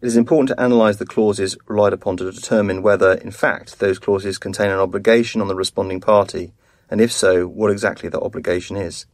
It 0.00 0.06
is 0.06 0.16
important 0.16 0.48
to 0.48 0.64
analyse 0.64 0.96
the 0.96 1.06
clauses 1.06 1.56
relied 1.66 1.92
upon 1.92 2.16
to 2.18 2.30
determine 2.30 2.82
whether, 2.82 3.12
in 3.12 3.30
fact, 3.30 3.78
those 3.78 3.98
clauses 3.98 4.36
contain 4.36 4.70
an 4.70 4.78
obligation 4.78 5.40
on 5.40 5.48
the 5.48 5.54
responding 5.54 6.00
party, 6.00 6.52
and 6.92 7.00
if 7.00 7.10
so, 7.10 7.46
what 7.46 7.70
exactly 7.70 8.10
that 8.10 8.20
obligation 8.20 8.76
is. 8.76 9.06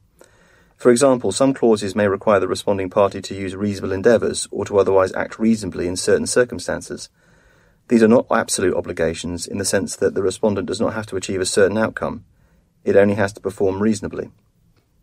For 0.76 0.90
example, 0.90 1.30
some 1.30 1.54
clauses 1.54 1.94
may 1.94 2.08
require 2.08 2.40
the 2.40 2.48
responding 2.48 2.90
party 2.90 3.22
to 3.22 3.36
use 3.36 3.54
reasonable 3.54 3.92
endeavours 3.92 4.48
or 4.50 4.64
to 4.64 4.80
otherwise 4.80 5.12
act 5.12 5.38
reasonably 5.38 5.86
in 5.86 5.94
certain 5.94 6.26
circumstances. 6.26 7.08
These 7.86 8.02
are 8.02 8.08
not 8.08 8.26
absolute 8.32 8.74
obligations 8.74 9.46
in 9.46 9.58
the 9.58 9.64
sense 9.64 9.94
that 9.94 10.16
the 10.16 10.24
respondent 10.24 10.66
does 10.66 10.80
not 10.80 10.94
have 10.94 11.06
to 11.06 11.16
achieve 11.16 11.40
a 11.40 11.46
certain 11.46 11.78
outcome. 11.78 12.24
It 12.82 12.96
only 12.96 13.14
has 13.14 13.32
to 13.34 13.40
perform 13.40 13.80
reasonably. 13.80 14.32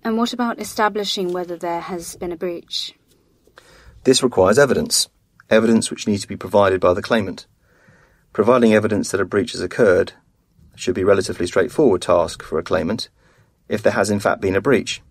And 0.03 0.17
what 0.17 0.34
about 0.34 0.60
establishing 0.60 1.32
whether 1.32 1.55
there 1.55 1.79
has 1.79 2.17
been 2.17 2.34
a 2.34 2.38
breach? 2.38 2.94
This 4.03 4.22
requires 4.22 4.60
evidence, 4.60 5.08
evidence 5.50 5.89
which 5.89 6.08
needs 6.08 6.24
to 6.24 6.27
be 6.27 6.36
provided 6.36 6.82
by 6.82 6.94
the 6.94 7.01
claimant. 7.01 7.48
Providing 8.34 8.74
evidence 8.74 9.12
that 9.12 9.22
a 9.22 9.25
breach 9.25 9.53
has 9.53 9.62
occurred 9.62 10.12
should 10.75 10.96
be 10.96 11.01
a 11.01 11.05
relatively 11.05 11.48
straightforward 11.48 12.01
task 12.01 12.44
for 12.44 12.60
a 12.60 12.63
claimant 12.63 13.10
if 13.67 13.82
there 13.82 13.94
has 13.94 14.10
in 14.10 14.20
fact 14.20 14.41
been 14.41 14.55
a 14.55 14.62
breach. 14.62 15.01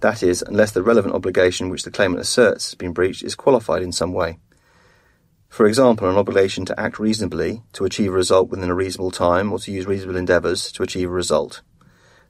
That 0.00 0.22
is, 0.22 0.42
unless 0.42 0.72
the 0.72 0.82
relevant 0.82 1.14
obligation 1.14 1.70
which 1.70 1.82
the 1.82 1.90
claimant 1.90 2.20
asserts 2.20 2.70
has 2.70 2.74
been 2.74 2.92
breached 2.92 3.24
is 3.24 3.34
qualified 3.34 3.82
in 3.82 3.90
some 3.90 4.12
way. 4.12 4.38
For 5.48 5.66
example, 5.66 6.08
an 6.08 6.16
obligation 6.16 6.64
to 6.66 6.78
act 6.78 6.98
reasonably 6.98 7.62
to 7.72 7.84
achieve 7.84 8.10
a 8.12 8.16
result 8.16 8.50
within 8.50 8.70
a 8.70 8.74
reasonable 8.74 9.10
time 9.10 9.52
or 9.52 9.58
to 9.60 9.72
use 9.72 9.86
reasonable 9.86 10.16
endeavours 10.16 10.70
to 10.72 10.82
achieve 10.82 11.08
a 11.08 11.12
result. 11.12 11.62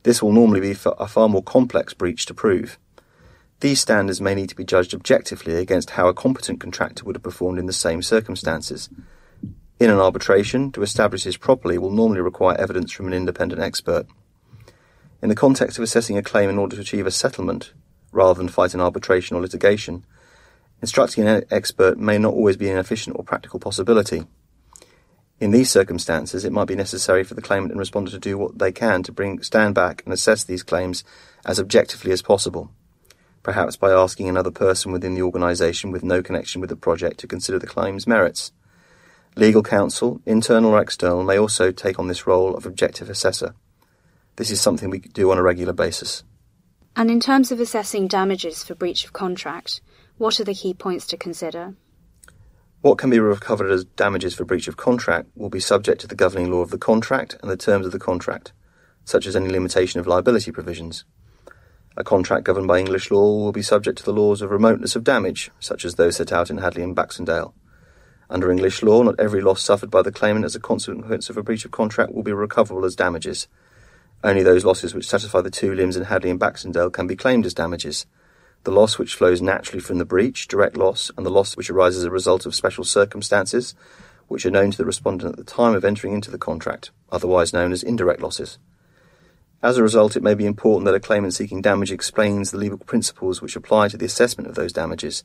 This 0.04 0.22
will 0.22 0.32
normally 0.32 0.60
be 0.60 0.70
a 0.70 1.06
far 1.06 1.28
more 1.28 1.42
complex 1.42 1.92
breach 1.92 2.24
to 2.26 2.34
prove. 2.34 2.78
These 3.60 3.80
standards 3.80 4.20
may 4.20 4.36
need 4.36 4.48
to 4.50 4.56
be 4.56 4.64
judged 4.64 4.94
objectively 4.94 5.56
against 5.56 5.90
how 5.90 6.06
a 6.06 6.14
competent 6.14 6.60
contractor 6.60 7.04
would 7.04 7.16
have 7.16 7.22
performed 7.22 7.58
in 7.58 7.66
the 7.66 7.72
same 7.72 8.02
circumstances. 8.02 8.88
In 9.80 9.90
an 9.90 10.00
arbitration, 10.00 10.72
to 10.72 10.82
establish 10.82 11.22
this 11.22 11.36
properly 11.36 11.78
will 11.78 11.92
normally 11.92 12.20
require 12.20 12.56
evidence 12.58 12.90
from 12.90 13.06
an 13.06 13.12
independent 13.12 13.62
expert. 13.62 14.06
In 15.22 15.28
the 15.28 15.36
context 15.36 15.78
of 15.78 15.84
assessing 15.84 16.18
a 16.18 16.22
claim 16.22 16.50
in 16.50 16.58
order 16.58 16.74
to 16.74 16.82
achieve 16.82 17.06
a 17.06 17.12
settlement, 17.12 17.72
rather 18.10 18.36
than 18.36 18.48
fight 18.48 18.74
an 18.74 18.80
arbitration 18.80 19.36
or 19.36 19.40
litigation, 19.40 20.04
instructing 20.82 21.28
an 21.28 21.44
expert 21.52 21.96
may 21.96 22.18
not 22.18 22.34
always 22.34 22.56
be 22.56 22.68
an 22.68 22.78
efficient 22.78 23.16
or 23.16 23.24
practical 23.24 23.60
possibility. 23.60 24.24
In 25.38 25.52
these 25.52 25.70
circumstances, 25.70 26.44
it 26.44 26.52
might 26.52 26.66
be 26.66 26.74
necessary 26.74 27.22
for 27.22 27.34
the 27.34 27.42
claimant 27.42 27.70
and 27.70 27.78
respondent 27.78 28.14
to 28.14 28.18
do 28.18 28.36
what 28.36 28.58
they 28.58 28.72
can 28.72 29.04
to 29.04 29.12
bring 29.12 29.40
stand 29.42 29.76
back 29.76 30.02
and 30.04 30.12
assess 30.12 30.42
these 30.42 30.64
claims 30.64 31.04
as 31.46 31.60
objectively 31.60 32.10
as 32.10 32.20
possible, 32.20 32.72
perhaps 33.44 33.76
by 33.76 33.92
asking 33.92 34.28
another 34.28 34.50
person 34.50 34.90
within 34.90 35.14
the 35.14 35.22
organisation 35.22 35.92
with 35.92 36.02
no 36.02 36.20
connection 36.20 36.60
with 36.60 36.70
the 36.70 36.74
project 36.74 37.20
to 37.20 37.28
consider 37.28 37.60
the 37.60 37.68
claim's 37.68 38.04
merits. 38.04 38.50
Legal 39.36 39.62
counsel, 39.62 40.20
internal 40.26 40.72
or 40.72 40.80
external, 40.80 41.22
may 41.22 41.38
also 41.38 41.70
take 41.70 41.98
on 41.98 42.08
this 42.08 42.26
role 42.26 42.56
of 42.56 42.66
objective 42.66 43.08
assessor. 43.08 43.54
This 44.36 44.50
is 44.50 44.60
something 44.60 44.90
we 44.90 44.98
do 44.98 45.30
on 45.30 45.38
a 45.38 45.42
regular 45.42 45.72
basis. 45.72 46.24
And 46.96 47.10
in 47.10 47.20
terms 47.20 47.52
of 47.52 47.60
assessing 47.60 48.08
damages 48.08 48.64
for 48.64 48.74
breach 48.74 49.04
of 49.04 49.12
contract, 49.12 49.80
what 50.16 50.40
are 50.40 50.44
the 50.44 50.54
key 50.54 50.74
points 50.74 51.06
to 51.08 51.16
consider? 51.16 51.74
What 52.80 52.98
can 52.98 53.10
be 53.10 53.18
recovered 53.18 53.70
as 53.70 53.84
damages 53.84 54.34
for 54.34 54.44
breach 54.44 54.68
of 54.68 54.76
contract 54.76 55.28
will 55.34 55.48
be 55.48 55.60
subject 55.60 56.00
to 56.00 56.06
the 56.06 56.14
governing 56.14 56.50
law 56.50 56.60
of 56.60 56.70
the 56.70 56.78
contract 56.78 57.36
and 57.42 57.50
the 57.50 57.56
terms 57.56 57.86
of 57.86 57.92
the 57.92 57.98
contract, 57.98 58.52
such 59.04 59.26
as 59.26 59.34
any 59.34 59.48
limitation 59.48 59.98
of 59.98 60.06
liability 60.06 60.52
provisions. 60.52 61.04
A 61.96 62.04
contract 62.04 62.44
governed 62.44 62.68
by 62.68 62.78
English 62.78 63.10
law 63.10 63.42
will 63.42 63.50
be 63.50 63.62
subject 63.62 63.98
to 63.98 64.04
the 64.04 64.12
laws 64.12 64.42
of 64.42 64.52
remoteness 64.52 64.94
of 64.94 65.02
damage, 65.02 65.50
such 65.58 65.84
as 65.84 65.96
those 65.96 66.16
set 66.16 66.32
out 66.32 66.50
in 66.50 66.58
Hadley 66.58 66.84
and 66.84 66.94
Baxendale. 66.94 67.54
Under 68.30 68.50
English 68.50 68.82
law, 68.82 69.02
not 69.02 69.18
every 69.18 69.40
loss 69.40 69.62
suffered 69.62 69.90
by 69.90 70.02
the 70.02 70.12
claimant 70.12 70.44
as 70.44 70.54
a 70.54 70.60
consequence 70.60 71.30
of 71.30 71.36
a 71.36 71.42
breach 71.42 71.64
of 71.64 71.70
contract 71.70 72.12
will 72.12 72.22
be 72.22 72.32
recoverable 72.32 72.84
as 72.84 72.94
damages, 72.94 73.48
only 74.24 74.42
those 74.42 74.64
losses 74.64 74.94
which 74.94 75.06
satisfy 75.06 75.40
the 75.40 75.50
two 75.50 75.72
limbs 75.74 75.96
in 75.96 76.04
Hadley 76.04 76.30
and 76.30 76.40
Baxendale 76.40 76.90
can 76.90 77.06
be 77.06 77.14
claimed 77.14 77.46
as 77.46 77.54
damages. 77.54 78.04
The 78.64 78.72
loss 78.72 78.98
which 78.98 79.14
flows 79.14 79.40
naturally 79.40 79.80
from 79.80 79.98
the 79.98 80.04
breach, 80.04 80.48
direct 80.48 80.76
loss, 80.76 81.12
and 81.16 81.24
the 81.24 81.30
loss 81.30 81.56
which 81.56 81.70
arises 81.70 82.00
as 82.00 82.06
a 82.06 82.10
result 82.10 82.44
of 82.44 82.54
special 82.54 82.82
circumstances, 82.82 83.76
which 84.26 84.44
are 84.44 84.50
known 84.50 84.72
to 84.72 84.76
the 84.76 84.84
respondent 84.84 85.32
at 85.32 85.38
the 85.38 85.44
time 85.44 85.74
of 85.74 85.84
entering 85.84 86.14
into 86.14 86.32
the 86.32 86.38
contract, 86.38 86.90
otherwise 87.12 87.52
known 87.52 87.70
as 87.70 87.84
indirect 87.84 88.20
losses. 88.20 88.58
As 89.62 89.78
a 89.78 89.82
result, 89.84 90.16
it 90.16 90.22
may 90.22 90.34
be 90.34 90.46
important 90.46 90.86
that 90.86 90.94
a 90.94 91.00
claimant 91.00 91.34
seeking 91.34 91.62
damage 91.62 91.92
explains 91.92 92.50
the 92.50 92.58
legal 92.58 92.78
principles 92.78 93.40
which 93.40 93.56
apply 93.56 93.88
to 93.88 93.96
the 93.96 94.06
assessment 94.06 94.48
of 94.48 94.56
those 94.56 94.72
damages, 94.72 95.22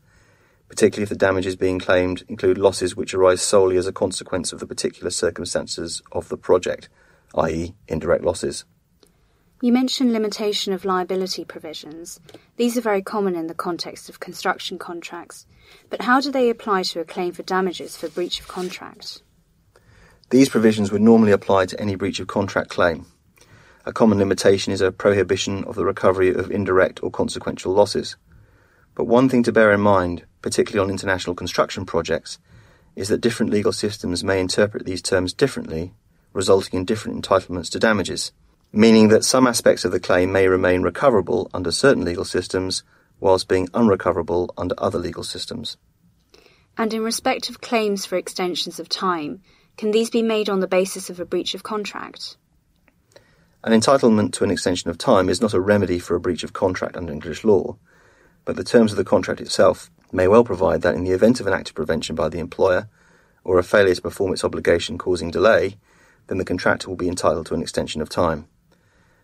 particularly 0.73 1.03
if 1.03 1.09
the 1.09 1.15
damages 1.15 1.55
being 1.55 1.77
claimed 1.77 2.23
include 2.27 2.57
losses 2.57 2.95
which 2.95 3.13
arise 3.13 3.43
solely 3.43 3.77
as 3.77 3.85
a 3.85 3.93
consequence 3.93 4.51
of 4.51 4.59
the 4.59 4.65
particular 4.65 5.11
circumstances 5.11 6.01
of 6.11 6.29
the 6.29 6.35
project, 6.35 6.89
i.e., 7.35 7.75
indirect 7.87 8.23
losses. 8.23 8.65
You 9.61 9.71
mentioned 9.71 10.11
limitation 10.11 10.73
of 10.73 10.83
liability 10.83 11.45
provisions. 11.45 12.19
These 12.57 12.75
are 12.75 12.81
very 12.81 13.03
common 13.03 13.35
in 13.35 13.45
the 13.45 13.53
context 13.53 14.09
of 14.09 14.19
construction 14.19 14.79
contracts, 14.79 15.45
but 15.91 16.01
how 16.01 16.19
do 16.19 16.31
they 16.31 16.49
apply 16.49 16.81
to 16.83 17.01
a 17.01 17.05
claim 17.05 17.33
for 17.33 17.43
damages 17.43 17.95
for 17.95 18.09
breach 18.09 18.39
of 18.39 18.47
contract? 18.47 19.21
These 20.31 20.49
provisions 20.49 20.91
would 20.91 21.03
normally 21.03 21.33
apply 21.33 21.67
to 21.67 21.79
any 21.79 21.93
breach 21.93 22.19
of 22.19 22.25
contract 22.25 22.71
claim. 22.71 23.05
A 23.85 23.93
common 23.93 24.17
limitation 24.17 24.73
is 24.73 24.81
a 24.81 24.91
prohibition 24.91 25.65
of 25.65 25.75
the 25.75 25.85
recovery 25.85 26.33
of 26.33 26.49
indirect 26.49 27.03
or 27.03 27.11
consequential 27.11 27.73
losses. 27.73 28.15
But 28.95 29.05
one 29.05 29.29
thing 29.29 29.43
to 29.43 29.51
bear 29.51 29.71
in 29.71 29.79
mind, 29.79 30.23
particularly 30.43 30.85
on 30.85 30.91
international 30.91 31.35
construction 31.35 31.87
projects, 31.87 32.37
is 32.95 33.07
that 33.07 33.21
different 33.21 33.51
legal 33.51 33.71
systems 33.71 34.23
may 34.23 34.39
interpret 34.39 34.85
these 34.85 35.01
terms 35.01 35.33
differently, 35.33 35.93
resulting 36.33 36.79
in 36.79 36.85
different 36.85 37.19
entitlements 37.19 37.71
to 37.71 37.79
damages 37.79 38.31
meaning 38.73 39.09
that 39.09 39.23
some 39.23 39.45
aspects 39.45 39.85
of 39.85 39.91
the 39.91 39.99
claim 39.99 40.31
may 40.31 40.47
remain 40.47 40.81
recoverable 40.81 41.49
under 41.53 41.71
certain 41.71 42.03
legal 42.03 42.25
systems 42.25 42.83
whilst 43.19 43.47
being 43.47 43.69
unrecoverable 43.73 44.51
under 44.57 44.75
other 44.79 44.97
legal 44.97 45.23
systems. 45.23 45.77
And 46.75 46.91
in 46.91 47.03
respect 47.03 47.49
of 47.49 47.61
claims 47.61 48.05
for 48.05 48.17
extensions 48.17 48.79
of 48.79 48.89
time, 48.89 49.41
can 49.77 49.91
these 49.91 50.09
be 50.09 50.23
made 50.23 50.49
on 50.49 50.59
the 50.59 50.67
basis 50.67 51.11
of 51.11 51.19
a 51.19 51.25
breach 51.25 51.53
of 51.53 51.61
contract? 51.61 52.35
An 53.63 53.79
entitlement 53.79 54.33
to 54.33 54.43
an 54.43 54.51
extension 54.51 54.89
of 54.89 54.97
time 54.97 55.29
is 55.29 55.39
not 55.39 55.53
a 55.53 55.61
remedy 55.61 55.99
for 55.99 56.15
a 56.15 56.19
breach 56.19 56.43
of 56.43 56.51
contract 56.51 56.97
under 56.97 57.13
English 57.13 57.43
law, 57.43 57.77
but 58.43 58.55
the 58.55 58.63
terms 58.63 58.91
of 58.91 58.97
the 58.97 59.05
contract 59.05 59.39
itself 59.39 59.91
may 60.13 60.27
well 60.27 60.43
provide 60.43 60.81
that 60.83 60.95
in 60.95 61.03
the 61.03 61.11
event 61.11 61.39
of 61.39 61.47
an 61.47 61.53
act 61.53 61.69
of 61.69 61.75
prevention 61.75 62.15
by 62.15 62.29
the 62.29 62.39
employer, 62.39 62.87
or 63.43 63.59
a 63.59 63.63
failure 63.63 63.95
to 63.95 64.01
perform 64.01 64.31
its 64.31 64.43
obligation 64.43 64.97
causing 64.97 65.31
delay, 65.31 65.77
then 66.27 66.37
the 66.37 66.45
contractor 66.45 66.87
will 66.87 66.95
be 66.95 67.09
entitled 67.09 67.45
to 67.47 67.53
an 67.53 67.61
extension 67.61 68.01
of 68.01 68.09
time. 68.09 68.47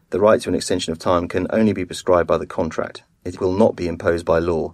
The 0.10 0.20
right 0.20 0.42
to 0.42 0.50
an 0.50 0.56
extension 0.56 0.92
of 0.92 1.00
time 1.00 1.28
can 1.28 1.48
only 1.52 1.72
be 1.72 1.86
prescribed 1.86 2.28
by 2.28 2.38
the 2.38 2.48
contract. 2.48 3.04
It 3.24 3.40
will 3.40 3.54
not 3.54 3.76
be 3.76 3.88
imposed 3.88 4.26
by 4.26 4.40
law. 4.40 4.74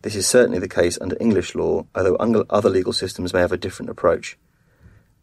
This 0.00 0.16
is 0.16 0.26
certainly 0.26 0.58
the 0.58 0.68
case 0.68 0.98
under 1.00 1.16
English 1.20 1.54
law, 1.54 1.86
although 1.94 2.16
other 2.16 2.70
legal 2.70 2.92
systems 2.92 3.32
may 3.32 3.40
have 3.40 3.52
a 3.52 3.58
different 3.58 3.90
approach. 3.90 4.38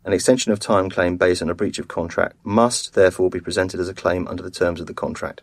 An 0.06 0.14
extension 0.14 0.52
of 0.52 0.60
time 0.60 0.90
claim 0.90 1.18
based 1.18 1.42
on 1.42 1.50
a 1.50 1.56
breach 1.56 1.80
of 1.80 1.90
contract 1.90 2.38
must 2.44 2.94
therefore 2.94 3.30
be 3.30 3.42
presented 3.42 3.80
as 3.80 3.90
a 3.90 3.94
claim 3.94 4.28
under 4.28 4.44
the 4.44 4.52
terms 4.52 4.80
of 4.80 4.88
the 4.88 4.94
contract. 4.94 5.42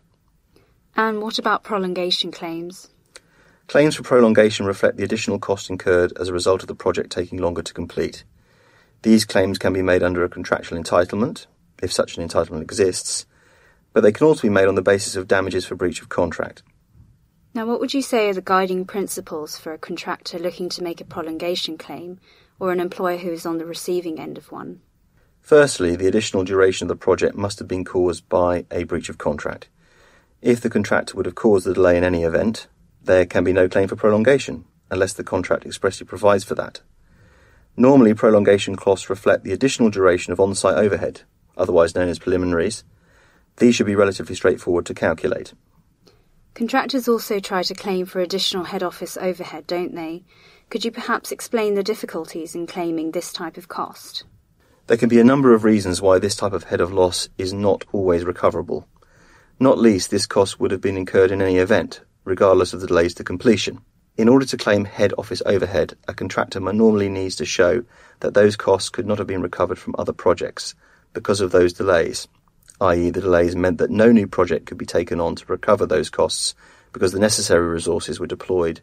And 0.94 1.20
what 1.20 1.38
about 1.38 1.62
prolongation 1.62 2.30
claims? 2.30 2.88
Claims 3.66 3.96
for 3.96 4.04
prolongation 4.04 4.64
reflect 4.64 4.96
the 4.96 5.02
additional 5.02 5.40
cost 5.40 5.70
incurred 5.70 6.12
as 6.20 6.28
a 6.28 6.32
result 6.32 6.62
of 6.62 6.68
the 6.68 6.74
project 6.74 7.10
taking 7.10 7.38
longer 7.38 7.62
to 7.62 7.74
complete. 7.74 8.22
These 9.02 9.24
claims 9.24 9.58
can 9.58 9.72
be 9.72 9.82
made 9.82 10.04
under 10.04 10.22
a 10.22 10.28
contractual 10.28 10.80
entitlement, 10.80 11.46
if 11.82 11.92
such 11.92 12.16
an 12.16 12.26
entitlement 12.26 12.62
exists, 12.62 13.26
but 13.92 14.02
they 14.02 14.12
can 14.12 14.26
also 14.26 14.42
be 14.42 14.50
made 14.50 14.68
on 14.68 14.76
the 14.76 14.82
basis 14.82 15.16
of 15.16 15.26
damages 15.26 15.66
for 15.66 15.74
breach 15.74 16.00
of 16.00 16.08
contract. 16.08 16.62
Now, 17.54 17.66
what 17.66 17.80
would 17.80 17.92
you 17.92 18.02
say 18.02 18.28
are 18.28 18.34
the 18.34 18.42
guiding 18.42 18.84
principles 18.84 19.58
for 19.58 19.72
a 19.72 19.78
contractor 19.78 20.38
looking 20.38 20.68
to 20.68 20.82
make 20.82 21.00
a 21.00 21.04
prolongation 21.04 21.76
claim 21.76 22.20
or 22.60 22.70
an 22.70 22.80
employer 22.80 23.16
who 23.16 23.32
is 23.32 23.46
on 23.46 23.58
the 23.58 23.66
receiving 23.66 24.20
end 24.20 24.38
of 24.38 24.52
one? 24.52 24.80
Firstly, 25.40 25.96
the 25.96 26.06
additional 26.06 26.44
duration 26.44 26.84
of 26.84 26.88
the 26.88 26.96
project 27.02 27.34
must 27.34 27.58
have 27.58 27.68
been 27.68 27.84
caused 27.84 28.28
by 28.28 28.66
a 28.70 28.84
breach 28.84 29.08
of 29.08 29.18
contract. 29.18 29.68
If 30.42 30.60
the 30.60 30.70
contractor 30.70 31.16
would 31.16 31.26
have 31.26 31.34
caused 31.34 31.66
the 31.66 31.74
delay 31.74 31.96
in 31.96 32.04
any 32.04 32.22
event, 32.22 32.68
there 33.06 33.26
can 33.26 33.44
be 33.44 33.52
no 33.52 33.68
claim 33.68 33.88
for 33.88 33.96
prolongation, 33.96 34.64
unless 34.90 35.12
the 35.12 35.24
contract 35.24 35.64
expressly 35.64 36.06
provides 36.06 36.44
for 36.44 36.54
that. 36.54 36.80
Normally, 37.76 38.14
prolongation 38.14 38.76
costs 38.76 39.10
reflect 39.10 39.44
the 39.44 39.52
additional 39.52 39.90
duration 39.90 40.32
of 40.32 40.40
on 40.40 40.54
site 40.54 40.76
overhead, 40.76 41.22
otherwise 41.56 41.94
known 41.94 42.08
as 42.08 42.18
preliminaries. 42.18 42.84
These 43.58 43.74
should 43.74 43.86
be 43.86 43.94
relatively 43.94 44.34
straightforward 44.34 44.86
to 44.86 44.94
calculate. 44.94 45.54
Contractors 46.54 47.06
also 47.06 47.38
try 47.38 47.62
to 47.62 47.74
claim 47.74 48.06
for 48.06 48.20
additional 48.20 48.64
head 48.64 48.82
office 48.82 49.18
overhead, 49.18 49.66
don't 49.66 49.94
they? 49.94 50.24
Could 50.70 50.84
you 50.84 50.90
perhaps 50.90 51.30
explain 51.30 51.74
the 51.74 51.82
difficulties 51.82 52.54
in 52.54 52.66
claiming 52.66 53.10
this 53.10 53.32
type 53.32 53.56
of 53.56 53.68
cost? 53.68 54.24
There 54.86 54.96
can 54.96 55.08
be 55.08 55.20
a 55.20 55.24
number 55.24 55.52
of 55.52 55.64
reasons 55.64 56.00
why 56.00 56.18
this 56.18 56.34
type 56.34 56.52
of 56.52 56.64
head 56.64 56.80
of 56.80 56.92
loss 56.92 57.28
is 57.36 57.52
not 57.52 57.84
always 57.92 58.24
recoverable. 58.24 58.88
Not 59.60 59.78
least, 59.78 60.10
this 60.10 60.26
cost 60.26 60.58
would 60.58 60.70
have 60.70 60.80
been 60.80 60.96
incurred 60.96 61.30
in 61.30 61.42
any 61.42 61.58
event, 61.58 62.00
regardless 62.26 62.74
of 62.74 62.82
the 62.82 62.86
delays 62.86 63.14
to 63.14 63.24
completion. 63.24 63.80
In 64.18 64.28
order 64.28 64.44
to 64.44 64.58
claim 64.58 64.84
head 64.84 65.14
office 65.16 65.42
overhead, 65.46 65.96
a 66.06 66.12
contractor 66.12 66.60
normally 66.60 67.08
needs 67.08 67.36
to 67.36 67.46
show 67.46 67.84
that 68.20 68.34
those 68.34 68.56
costs 68.56 68.90
could 68.90 69.06
not 69.06 69.16
have 69.16 69.26
been 69.26 69.40
recovered 69.40 69.78
from 69.78 69.94
other 69.96 70.12
projects 70.12 70.74
because 71.14 71.40
of 71.40 71.52
those 71.52 71.72
delays 71.72 72.28
i.e., 72.80 73.10
the 73.10 73.20
delays 73.20 73.56
meant 73.56 73.78
that 73.78 73.90
no 73.90 74.12
new 74.12 74.26
project 74.26 74.66
could 74.66 74.78
be 74.78 74.86
taken 74.86 75.20
on 75.20 75.34
to 75.34 75.46
recover 75.46 75.86
those 75.86 76.10
costs 76.10 76.54
because 76.92 77.12
the 77.12 77.18
necessary 77.18 77.66
resources 77.66 78.20
were 78.20 78.26
deployed 78.26 78.80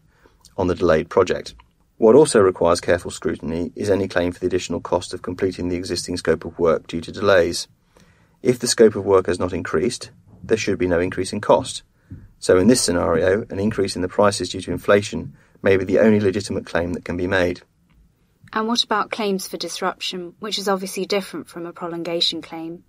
on 0.58 0.68
the 0.68 0.76
delayed 0.76 1.10
project. 1.10 1.54
What 1.98 2.16
also 2.16 2.40
requires 2.40 2.82
careful 2.82 3.12
scrutiny 3.12 3.72
is 3.76 3.90
any 3.90 4.08
claim 4.08 4.32
for 4.32 4.40
the 4.40 4.48
additional 4.48 4.82
cost 4.82 5.14
of 5.14 5.22
completing 5.22 5.70
the 5.70 5.76
existing 5.76 6.18
scope 6.18 6.44
of 6.44 6.58
work 6.58 6.88
due 6.88 7.02
to 7.02 7.12
delays. 7.12 7.68
If 8.42 8.60
the 8.60 8.68
scope 8.68 8.96
of 8.96 9.06
work 9.06 9.28
has 9.28 9.40
not 9.40 9.54
increased, 9.54 10.10
there 10.44 10.58
should 10.58 10.80
be 10.80 10.88
no 10.88 11.00
increase 11.00 11.32
in 11.32 11.40
cost. 11.40 11.84
So 12.44 12.58
in 12.58 12.68
this 12.68 12.82
scenario, 12.82 13.46
an 13.50 13.58
increase 13.58 13.96
in 13.96 14.02
the 14.02 14.10
prices 14.10 14.50
due 14.50 14.60
to 14.60 14.72
inflation 14.74 15.38
may 15.62 15.78
be 15.78 15.86
the 15.86 16.00
only 16.00 16.20
legitimate 16.20 16.66
claim 16.66 16.92
that 16.92 17.06
can 17.06 17.16
be 17.16 17.26
made. 17.26 17.62
And 18.52 18.68
what 18.68 18.84
about 18.84 19.12
claims 19.12 19.48
for 19.48 19.56
disruption, 19.56 20.36
which 20.40 20.60
is 20.60 20.68
obviously 20.68 21.06
different 21.06 21.48
from 21.48 21.66
a 21.66 21.72
prolongation 21.72 22.42
claim? 22.42 22.84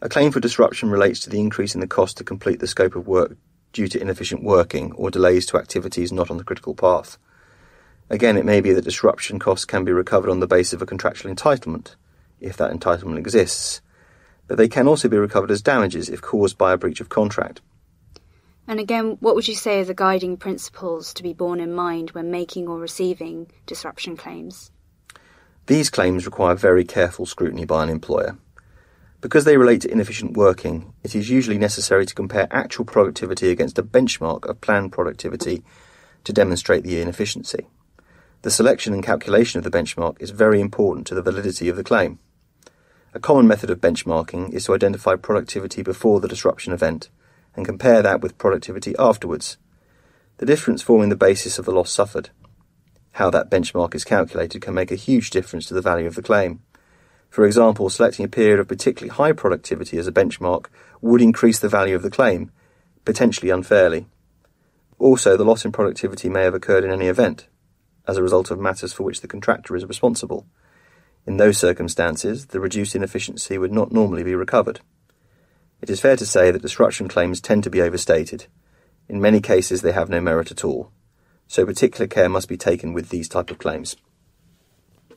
A 0.00 0.08
claim 0.08 0.32
for 0.32 0.40
disruption 0.40 0.88
relates 0.88 1.20
to 1.20 1.28
the 1.28 1.40
increase 1.40 1.74
in 1.74 1.82
the 1.82 1.86
cost 1.86 2.16
to 2.16 2.24
complete 2.24 2.58
the 2.58 2.66
scope 2.66 2.96
of 2.96 3.06
work 3.06 3.36
due 3.74 3.86
to 3.86 4.00
inefficient 4.00 4.42
working 4.42 4.92
or 4.92 5.10
delays 5.10 5.44
to 5.44 5.58
activities 5.58 6.10
not 6.10 6.30
on 6.30 6.38
the 6.38 6.44
critical 6.44 6.74
path. 6.74 7.18
Again, 8.08 8.38
it 8.38 8.46
may 8.46 8.62
be 8.62 8.72
that 8.72 8.84
disruption 8.84 9.38
costs 9.38 9.66
can 9.66 9.84
be 9.84 9.92
recovered 9.92 10.30
on 10.30 10.40
the 10.40 10.46
basis 10.46 10.72
of 10.72 10.80
a 10.80 10.86
contractual 10.86 11.30
entitlement, 11.30 11.96
if 12.40 12.56
that 12.56 12.72
entitlement 12.72 13.18
exists, 13.18 13.82
but 14.46 14.56
they 14.56 14.68
can 14.68 14.88
also 14.88 15.06
be 15.06 15.18
recovered 15.18 15.50
as 15.50 15.60
damages 15.60 16.08
if 16.08 16.22
caused 16.22 16.56
by 16.56 16.72
a 16.72 16.78
breach 16.78 17.02
of 17.02 17.10
contract. 17.10 17.60
And 18.66 18.80
again, 18.80 19.18
what 19.20 19.34
would 19.34 19.46
you 19.46 19.54
say 19.54 19.80
are 19.80 19.84
the 19.84 19.94
guiding 19.94 20.36
principles 20.36 21.12
to 21.14 21.22
be 21.22 21.34
borne 21.34 21.60
in 21.60 21.74
mind 21.74 22.10
when 22.10 22.30
making 22.30 22.66
or 22.66 22.78
receiving 22.78 23.48
disruption 23.66 24.16
claims? 24.16 24.70
These 25.66 25.90
claims 25.90 26.24
require 26.24 26.54
very 26.54 26.84
careful 26.84 27.26
scrutiny 27.26 27.66
by 27.66 27.82
an 27.82 27.90
employer. 27.90 28.38
Because 29.20 29.44
they 29.44 29.56
relate 29.56 29.82
to 29.82 29.90
inefficient 29.90 30.36
working, 30.36 30.92
it 31.02 31.14
is 31.14 31.30
usually 31.30 31.58
necessary 31.58 32.04
to 32.06 32.14
compare 32.14 32.48
actual 32.50 32.84
productivity 32.84 33.50
against 33.50 33.78
a 33.78 33.82
benchmark 33.82 34.44
of 34.46 34.60
planned 34.60 34.92
productivity 34.92 35.62
to 36.24 36.32
demonstrate 36.32 36.84
the 36.84 37.00
inefficiency. 37.00 37.66
The 38.42 38.50
selection 38.50 38.92
and 38.92 39.02
calculation 39.02 39.58
of 39.58 39.64
the 39.64 39.70
benchmark 39.70 40.16
is 40.20 40.30
very 40.30 40.60
important 40.60 41.06
to 41.06 41.14
the 41.14 41.22
validity 41.22 41.68
of 41.70 41.76
the 41.76 41.84
claim. 41.84 42.18
A 43.14 43.20
common 43.20 43.46
method 43.46 43.70
of 43.70 43.80
benchmarking 43.80 44.52
is 44.52 44.66
to 44.66 44.74
identify 44.74 45.16
productivity 45.16 45.82
before 45.82 46.20
the 46.20 46.28
disruption 46.28 46.72
event 46.72 47.08
and 47.56 47.64
compare 47.64 48.02
that 48.02 48.20
with 48.20 48.38
productivity 48.38 48.94
afterwards, 48.98 49.58
the 50.38 50.46
difference 50.46 50.82
forming 50.82 51.08
the 51.08 51.16
basis 51.16 51.58
of 51.58 51.64
the 51.64 51.72
loss 51.72 51.90
suffered. 51.90 52.30
How 53.12 53.30
that 53.30 53.50
benchmark 53.50 53.94
is 53.94 54.04
calculated 54.04 54.60
can 54.60 54.74
make 54.74 54.90
a 54.90 54.96
huge 54.96 55.30
difference 55.30 55.66
to 55.66 55.74
the 55.74 55.80
value 55.80 56.06
of 56.06 56.16
the 56.16 56.22
claim. 56.22 56.60
For 57.30 57.46
example, 57.46 57.88
selecting 57.88 58.24
a 58.24 58.28
period 58.28 58.58
of 58.58 58.68
particularly 58.68 59.14
high 59.14 59.32
productivity 59.32 59.98
as 59.98 60.08
a 60.08 60.12
benchmark 60.12 60.66
would 61.00 61.22
increase 61.22 61.58
the 61.58 61.68
value 61.68 61.94
of 61.94 62.02
the 62.02 62.10
claim, 62.10 62.50
potentially 63.04 63.50
unfairly. 63.50 64.06
Also, 64.98 65.36
the 65.36 65.44
loss 65.44 65.64
in 65.64 65.72
productivity 65.72 66.28
may 66.28 66.42
have 66.42 66.54
occurred 66.54 66.84
in 66.84 66.90
any 66.90 67.06
event, 67.06 67.46
as 68.08 68.16
a 68.16 68.22
result 68.22 68.50
of 68.50 68.58
matters 68.58 68.92
for 68.92 69.02
which 69.04 69.20
the 69.20 69.28
contractor 69.28 69.76
is 69.76 69.84
responsible. 69.84 70.46
In 71.26 71.36
those 71.36 71.56
circumstances, 71.56 72.46
the 72.46 72.60
reduced 72.60 72.94
inefficiency 72.94 73.58
would 73.58 73.72
not 73.72 73.92
normally 73.92 74.22
be 74.22 74.34
recovered. 74.34 74.80
It 75.84 75.90
is 75.90 76.00
fair 76.00 76.16
to 76.16 76.24
say 76.24 76.50
that 76.50 76.62
disruption 76.62 77.08
claims 77.08 77.42
tend 77.42 77.62
to 77.64 77.68
be 77.68 77.82
overstated. 77.82 78.46
In 79.06 79.20
many 79.20 79.42
cases, 79.42 79.82
they 79.82 79.92
have 79.92 80.08
no 80.08 80.18
merit 80.18 80.50
at 80.50 80.64
all. 80.64 80.90
So 81.46 81.66
particular 81.66 82.06
care 82.06 82.30
must 82.30 82.48
be 82.48 82.56
taken 82.56 82.94
with 82.94 83.10
these 83.10 83.28
type 83.28 83.50
of 83.50 83.58
claims. 83.58 83.94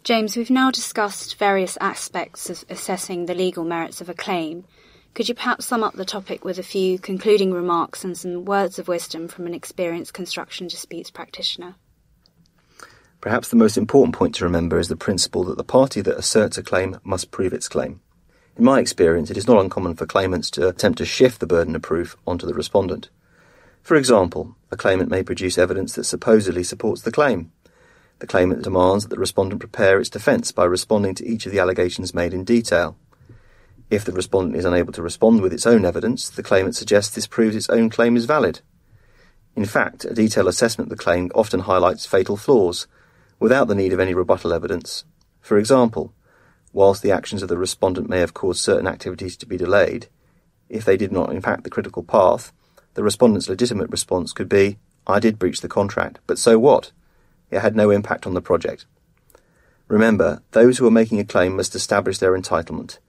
James, 0.04 0.36
we've 0.36 0.50
now 0.50 0.70
discussed 0.70 1.40
various 1.40 1.78
aspects 1.80 2.50
of 2.50 2.66
assessing 2.70 3.28
the 3.28 3.34
legal 3.34 3.64
merits 3.64 4.02
of 4.02 4.10
a 4.10 4.14
claim. 4.14 4.66
Could 5.14 5.30
you 5.30 5.36
perhaps 5.36 5.66
sum 5.66 5.84
up 5.84 5.94
the 5.94 6.04
topic 6.04 6.44
with 6.44 6.60
a 6.60 6.64
few 6.64 7.00
concluding 7.00 7.54
remarks 7.54 8.04
and 8.04 8.18
some 8.18 8.44
words 8.44 8.78
of 8.78 8.90
wisdom 8.90 9.30
from 9.30 9.48
an 9.48 9.54
experienced 9.54 10.14
construction 10.14 10.68
disputes 10.68 11.10
practitioner? 11.10 11.76
Perhaps 13.22 13.48
the 13.48 13.56
most 13.56 13.78
important 13.78 14.14
point 14.14 14.36
to 14.36 14.44
remember 14.44 14.80
is 14.80 14.90
the 14.90 14.98
principle 14.98 15.46
that 15.46 15.56
the 15.56 15.64
party 15.64 16.02
that 16.02 16.18
asserts 16.18 16.58
a 16.58 16.62
claim 16.62 17.00
must 17.06 17.32
prove 17.32 17.54
its 17.54 17.70
claim. 17.70 18.02
In 18.58 18.64
my 18.64 18.80
experience, 18.80 19.30
it 19.30 19.38
is 19.38 19.48
not 19.48 19.60
uncommon 19.62 19.96
for 19.96 20.06
claimants 20.06 20.50
to 20.52 20.68
attempt 20.68 20.98
to 20.98 21.06
shift 21.06 21.40
the 21.40 21.46
burden 21.46 21.76
of 21.76 21.84
proof 21.84 22.18
onto 22.26 22.48
the 22.48 22.56
respondent. 22.56 23.10
For 23.84 23.96
example, 23.96 24.56
a 24.72 24.78
claimant 24.78 25.12
may 25.12 25.24
produce 25.24 25.58
evidence 25.58 25.94
that 25.94 26.06
supposedly 26.06 26.64
supports 26.64 27.04
the 27.04 27.12
claim, 27.12 27.52
the 28.20 28.28
claimant 28.28 28.64
demands 28.64 29.04
that 29.04 29.10
the 29.10 29.20
respondent 29.20 29.60
prepare 29.60 30.00
its 30.00 30.10
defence 30.10 30.52
by 30.52 30.66
responding 30.66 31.14
to 31.16 31.28
each 31.28 31.46
of 31.46 31.52
the 31.52 31.60
allegations 31.60 32.16
made 32.16 32.34
in 32.34 32.44
detail. 32.44 32.98
If 33.92 34.04
the 34.06 34.12
respondent 34.12 34.56
is 34.56 34.66
unable 34.66 34.92
to 34.94 35.04
respond 35.04 35.42
with 35.42 35.54
its 35.54 35.68
own 35.68 35.86
evidence, 35.86 36.28
the 36.30 36.44
claimant 36.44 36.76
suggests 36.76 37.14
this 37.14 37.28
proves 37.28 37.56
its 37.56 37.70
own 37.70 37.92
claim 37.92 38.18
is 38.18 38.26
valid. 38.26 38.62
In 39.56 39.66
fact, 39.66 40.04
a 40.04 40.14
detailed 40.14 40.48
assessment 40.48 40.92
of 40.92 40.98
the 40.98 41.04
claim 41.04 41.32
often 41.36 41.62
highlights 41.62 42.08
fatal 42.08 42.38
flaws, 42.38 42.88
without 43.40 43.68
the 43.68 43.76
need 43.76 43.94
of 43.94 44.00
any 44.00 44.16
rebuttal 44.16 44.52
evidence. 44.52 45.06
For 45.42 45.60
example, 45.60 46.12
whilst 46.78 47.02
the 47.02 47.12
actions 47.12 47.42
of 47.42 47.50
the 47.50 47.58
respondent 47.58 48.08
may 48.08 48.20
have 48.20 48.36
caused 48.36 48.64
certain 48.64 48.86
activities 48.86 49.36
to 49.36 49.48
be 49.48 49.58
delayed, 49.58 50.06
if 50.70 50.86
they 50.86 50.96
did 50.96 51.12
not 51.12 51.34
impact 51.34 51.64
the 51.64 51.72
critical 51.72 52.04
path, 52.04 52.54
the 52.94 53.02
respondent's 53.02 53.50
legitimate 53.50 53.90
response 53.90 54.32
could 54.32 54.48
be, 54.48 54.78
I 55.08 55.20
did 55.20 55.40
breach 55.40 55.62
the 55.62 55.68
contract, 55.68 56.20
but 56.28 56.38
so 56.38 56.60
what? 56.60 56.92
It 57.50 57.62
had 57.62 57.76
no 57.76 57.90
impact 57.90 58.28
on 58.28 58.36
the 58.36 58.44
project. 58.44 58.86
Remember, 59.88 60.44
those 60.52 60.78
who 60.78 60.86
are 60.86 60.92
making 60.92 61.20
a 61.20 61.26
claim 61.26 61.56
must 61.56 61.74
establish 61.74 62.20
their 62.20 62.38
entitlement. 62.38 63.00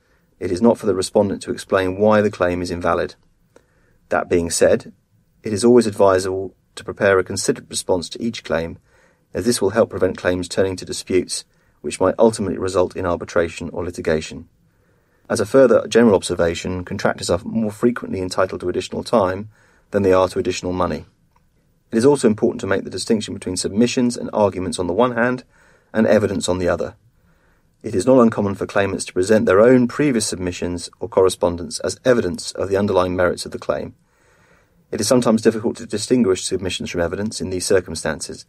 It 0.40 0.50
is 0.50 0.62
not 0.62 0.78
for 0.78 0.86
the 0.86 0.94
respondent 0.94 1.42
to 1.42 1.52
explain 1.52 1.98
why 1.98 2.22
the 2.22 2.30
claim 2.30 2.62
is 2.62 2.70
invalid. 2.70 3.16
That 4.08 4.30
being 4.30 4.48
said, 4.48 4.94
it 5.42 5.52
is 5.52 5.62
always 5.62 5.86
advisable 5.86 6.54
to 6.74 6.84
prepare 6.84 7.18
a 7.18 7.24
considered 7.24 7.68
response 7.68 8.08
to 8.08 8.22
each 8.22 8.44
claim, 8.44 8.78
as 9.34 9.44
this 9.44 9.60
will 9.60 9.76
help 9.76 9.90
prevent 9.90 10.16
claims 10.16 10.48
turning 10.48 10.76
to 10.76 10.86
disputes 10.86 11.44
which 11.80 12.00
might 12.00 12.14
ultimately 12.18 12.58
result 12.58 12.96
in 12.96 13.06
arbitration 13.06 13.70
or 13.70 13.84
litigation. 13.84 14.48
As 15.30 15.40
a 15.40 15.46
further 15.46 15.86
general 15.88 16.14
observation, 16.14 16.84
contractors 16.84 17.28
are 17.28 17.40
more 17.44 17.70
frequently 17.70 18.20
entitled 18.20 18.60
to 18.62 18.68
additional 18.68 19.04
time 19.04 19.50
than 19.90 20.02
they 20.02 20.12
are 20.12 20.28
to 20.28 20.38
additional 20.38 20.72
money. 20.72 21.04
It 21.90 21.98
is 21.98 22.04
also 22.04 22.28
important 22.28 22.60
to 22.60 22.66
make 22.66 22.84
the 22.84 22.90
distinction 22.90 23.34
between 23.34 23.56
submissions 23.56 24.16
and 24.16 24.30
arguments 24.32 24.78
on 24.78 24.86
the 24.86 24.92
one 24.92 25.12
hand 25.12 25.44
and 25.92 26.06
evidence 26.06 26.48
on 26.48 26.58
the 26.58 26.68
other. 26.68 26.94
It 27.82 27.94
is 27.94 28.06
not 28.06 28.20
uncommon 28.20 28.56
for 28.56 28.66
claimants 28.66 29.04
to 29.06 29.12
present 29.12 29.46
their 29.46 29.60
own 29.60 29.86
previous 29.86 30.26
submissions 30.26 30.90
or 30.98 31.08
correspondence 31.08 31.78
as 31.80 32.00
evidence 32.04 32.52
of 32.52 32.68
the 32.68 32.76
underlying 32.76 33.14
merits 33.14 33.46
of 33.46 33.52
the 33.52 33.58
claim. 33.58 33.94
It 34.90 35.00
is 35.00 35.06
sometimes 35.06 35.42
difficult 35.42 35.76
to 35.76 35.86
distinguish 35.86 36.44
submissions 36.44 36.90
from 36.90 37.02
evidence 37.02 37.40
in 37.40 37.50
these 37.50 37.66
circumstances, 37.66 38.46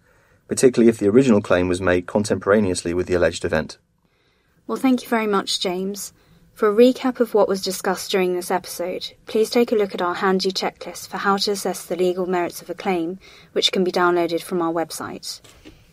particularly 0.50 0.90
if 0.90 0.98
the 0.98 1.08
original 1.08 1.42
claim 1.42 1.70
was 1.70 1.80
made 1.80 2.08
contemporaneously 2.08 2.94
with 2.94 3.08
the 3.08 3.14
alleged 3.14 3.46
event. 3.46 3.78
Well, 4.68 4.78
thank 4.78 5.04
you 5.04 5.08
very 5.08 5.28
much, 5.28 5.62
James. 5.62 6.12
For 6.54 6.68
a 6.68 6.76
recap 6.76 7.22
of 7.22 7.34
what 7.34 7.48
was 7.48 7.64
discussed 7.64 8.12
during 8.12 8.36
this 8.36 8.52
episode, 8.52 9.14
please 9.28 9.50
take 9.50 9.72
a 9.72 9.76
look 9.76 9.96
at 9.96 10.02
our 10.02 10.16
handy 10.16 10.52
checklist 10.52 11.08
for 11.08 11.16
how 11.16 11.38
to 11.38 11.52
assess 11.52 11.86
the 11.86 11.96
legal 11.96 12.26
merits 12.26 12.62
of 12.62 12.70
a 12.70 12.74
claim, 12.74 13.20
which 13.54 13.72
can 13.72 13.86
be 13.86 13.94
downloaded 13.94 14.42
from 14.42 14.62
our 14.62 14.74
website. 14.74 15.40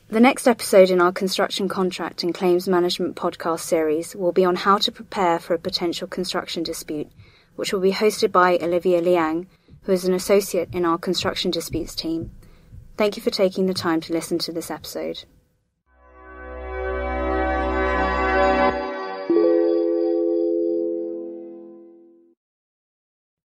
The 0.09 0.21
next 0.21 0.49
episode 0.49 0.91
in 0.91 1.01
our 1.01 1.13
construction 1.13 1.69
contract 1.69 2.23
and 2.23 2.35
claims 2.35 2.67
management 2.67 3.15
podcast 3.15 3.61
series 3.61 4.17
will 4.17 4.33
be 4.33 4.45
on 4.45 4.57
how 4.57 4.79
to 4.79 4.91
prepare 4.91 5.39
for 5.39 5.55
a 5.55 5.59
potential 5.59 6.09
construction 6.09 6.63
dispute, 6.63 7.11
which 7.57 7.73
will 7.73 7.81
be 7.81 7.93
hosted 7.93 8.33
by 8.33 8.59
Olivia 8.59 9.01
Liang, 9.01 9.47
who 9.83 9.93
is 9.93 10.05
an 10.05 10.15
associate 10.15 10.71
in 10.73 10.85
our 10.85 10.99
construction 10.99 11.51
disputes 11.51 11.95
team. 11.95 12.33
Thank 12.97 13.17
you 13.17 13.23
for 13.23 13.31
taking 13.31 13.67
the 13.67 13.75
time 13.75 14.01
to 14.03 14.13
listen 14.15 14.39
to 14.39 14.53
this 14.53 14.71
episode. 14.71 15.25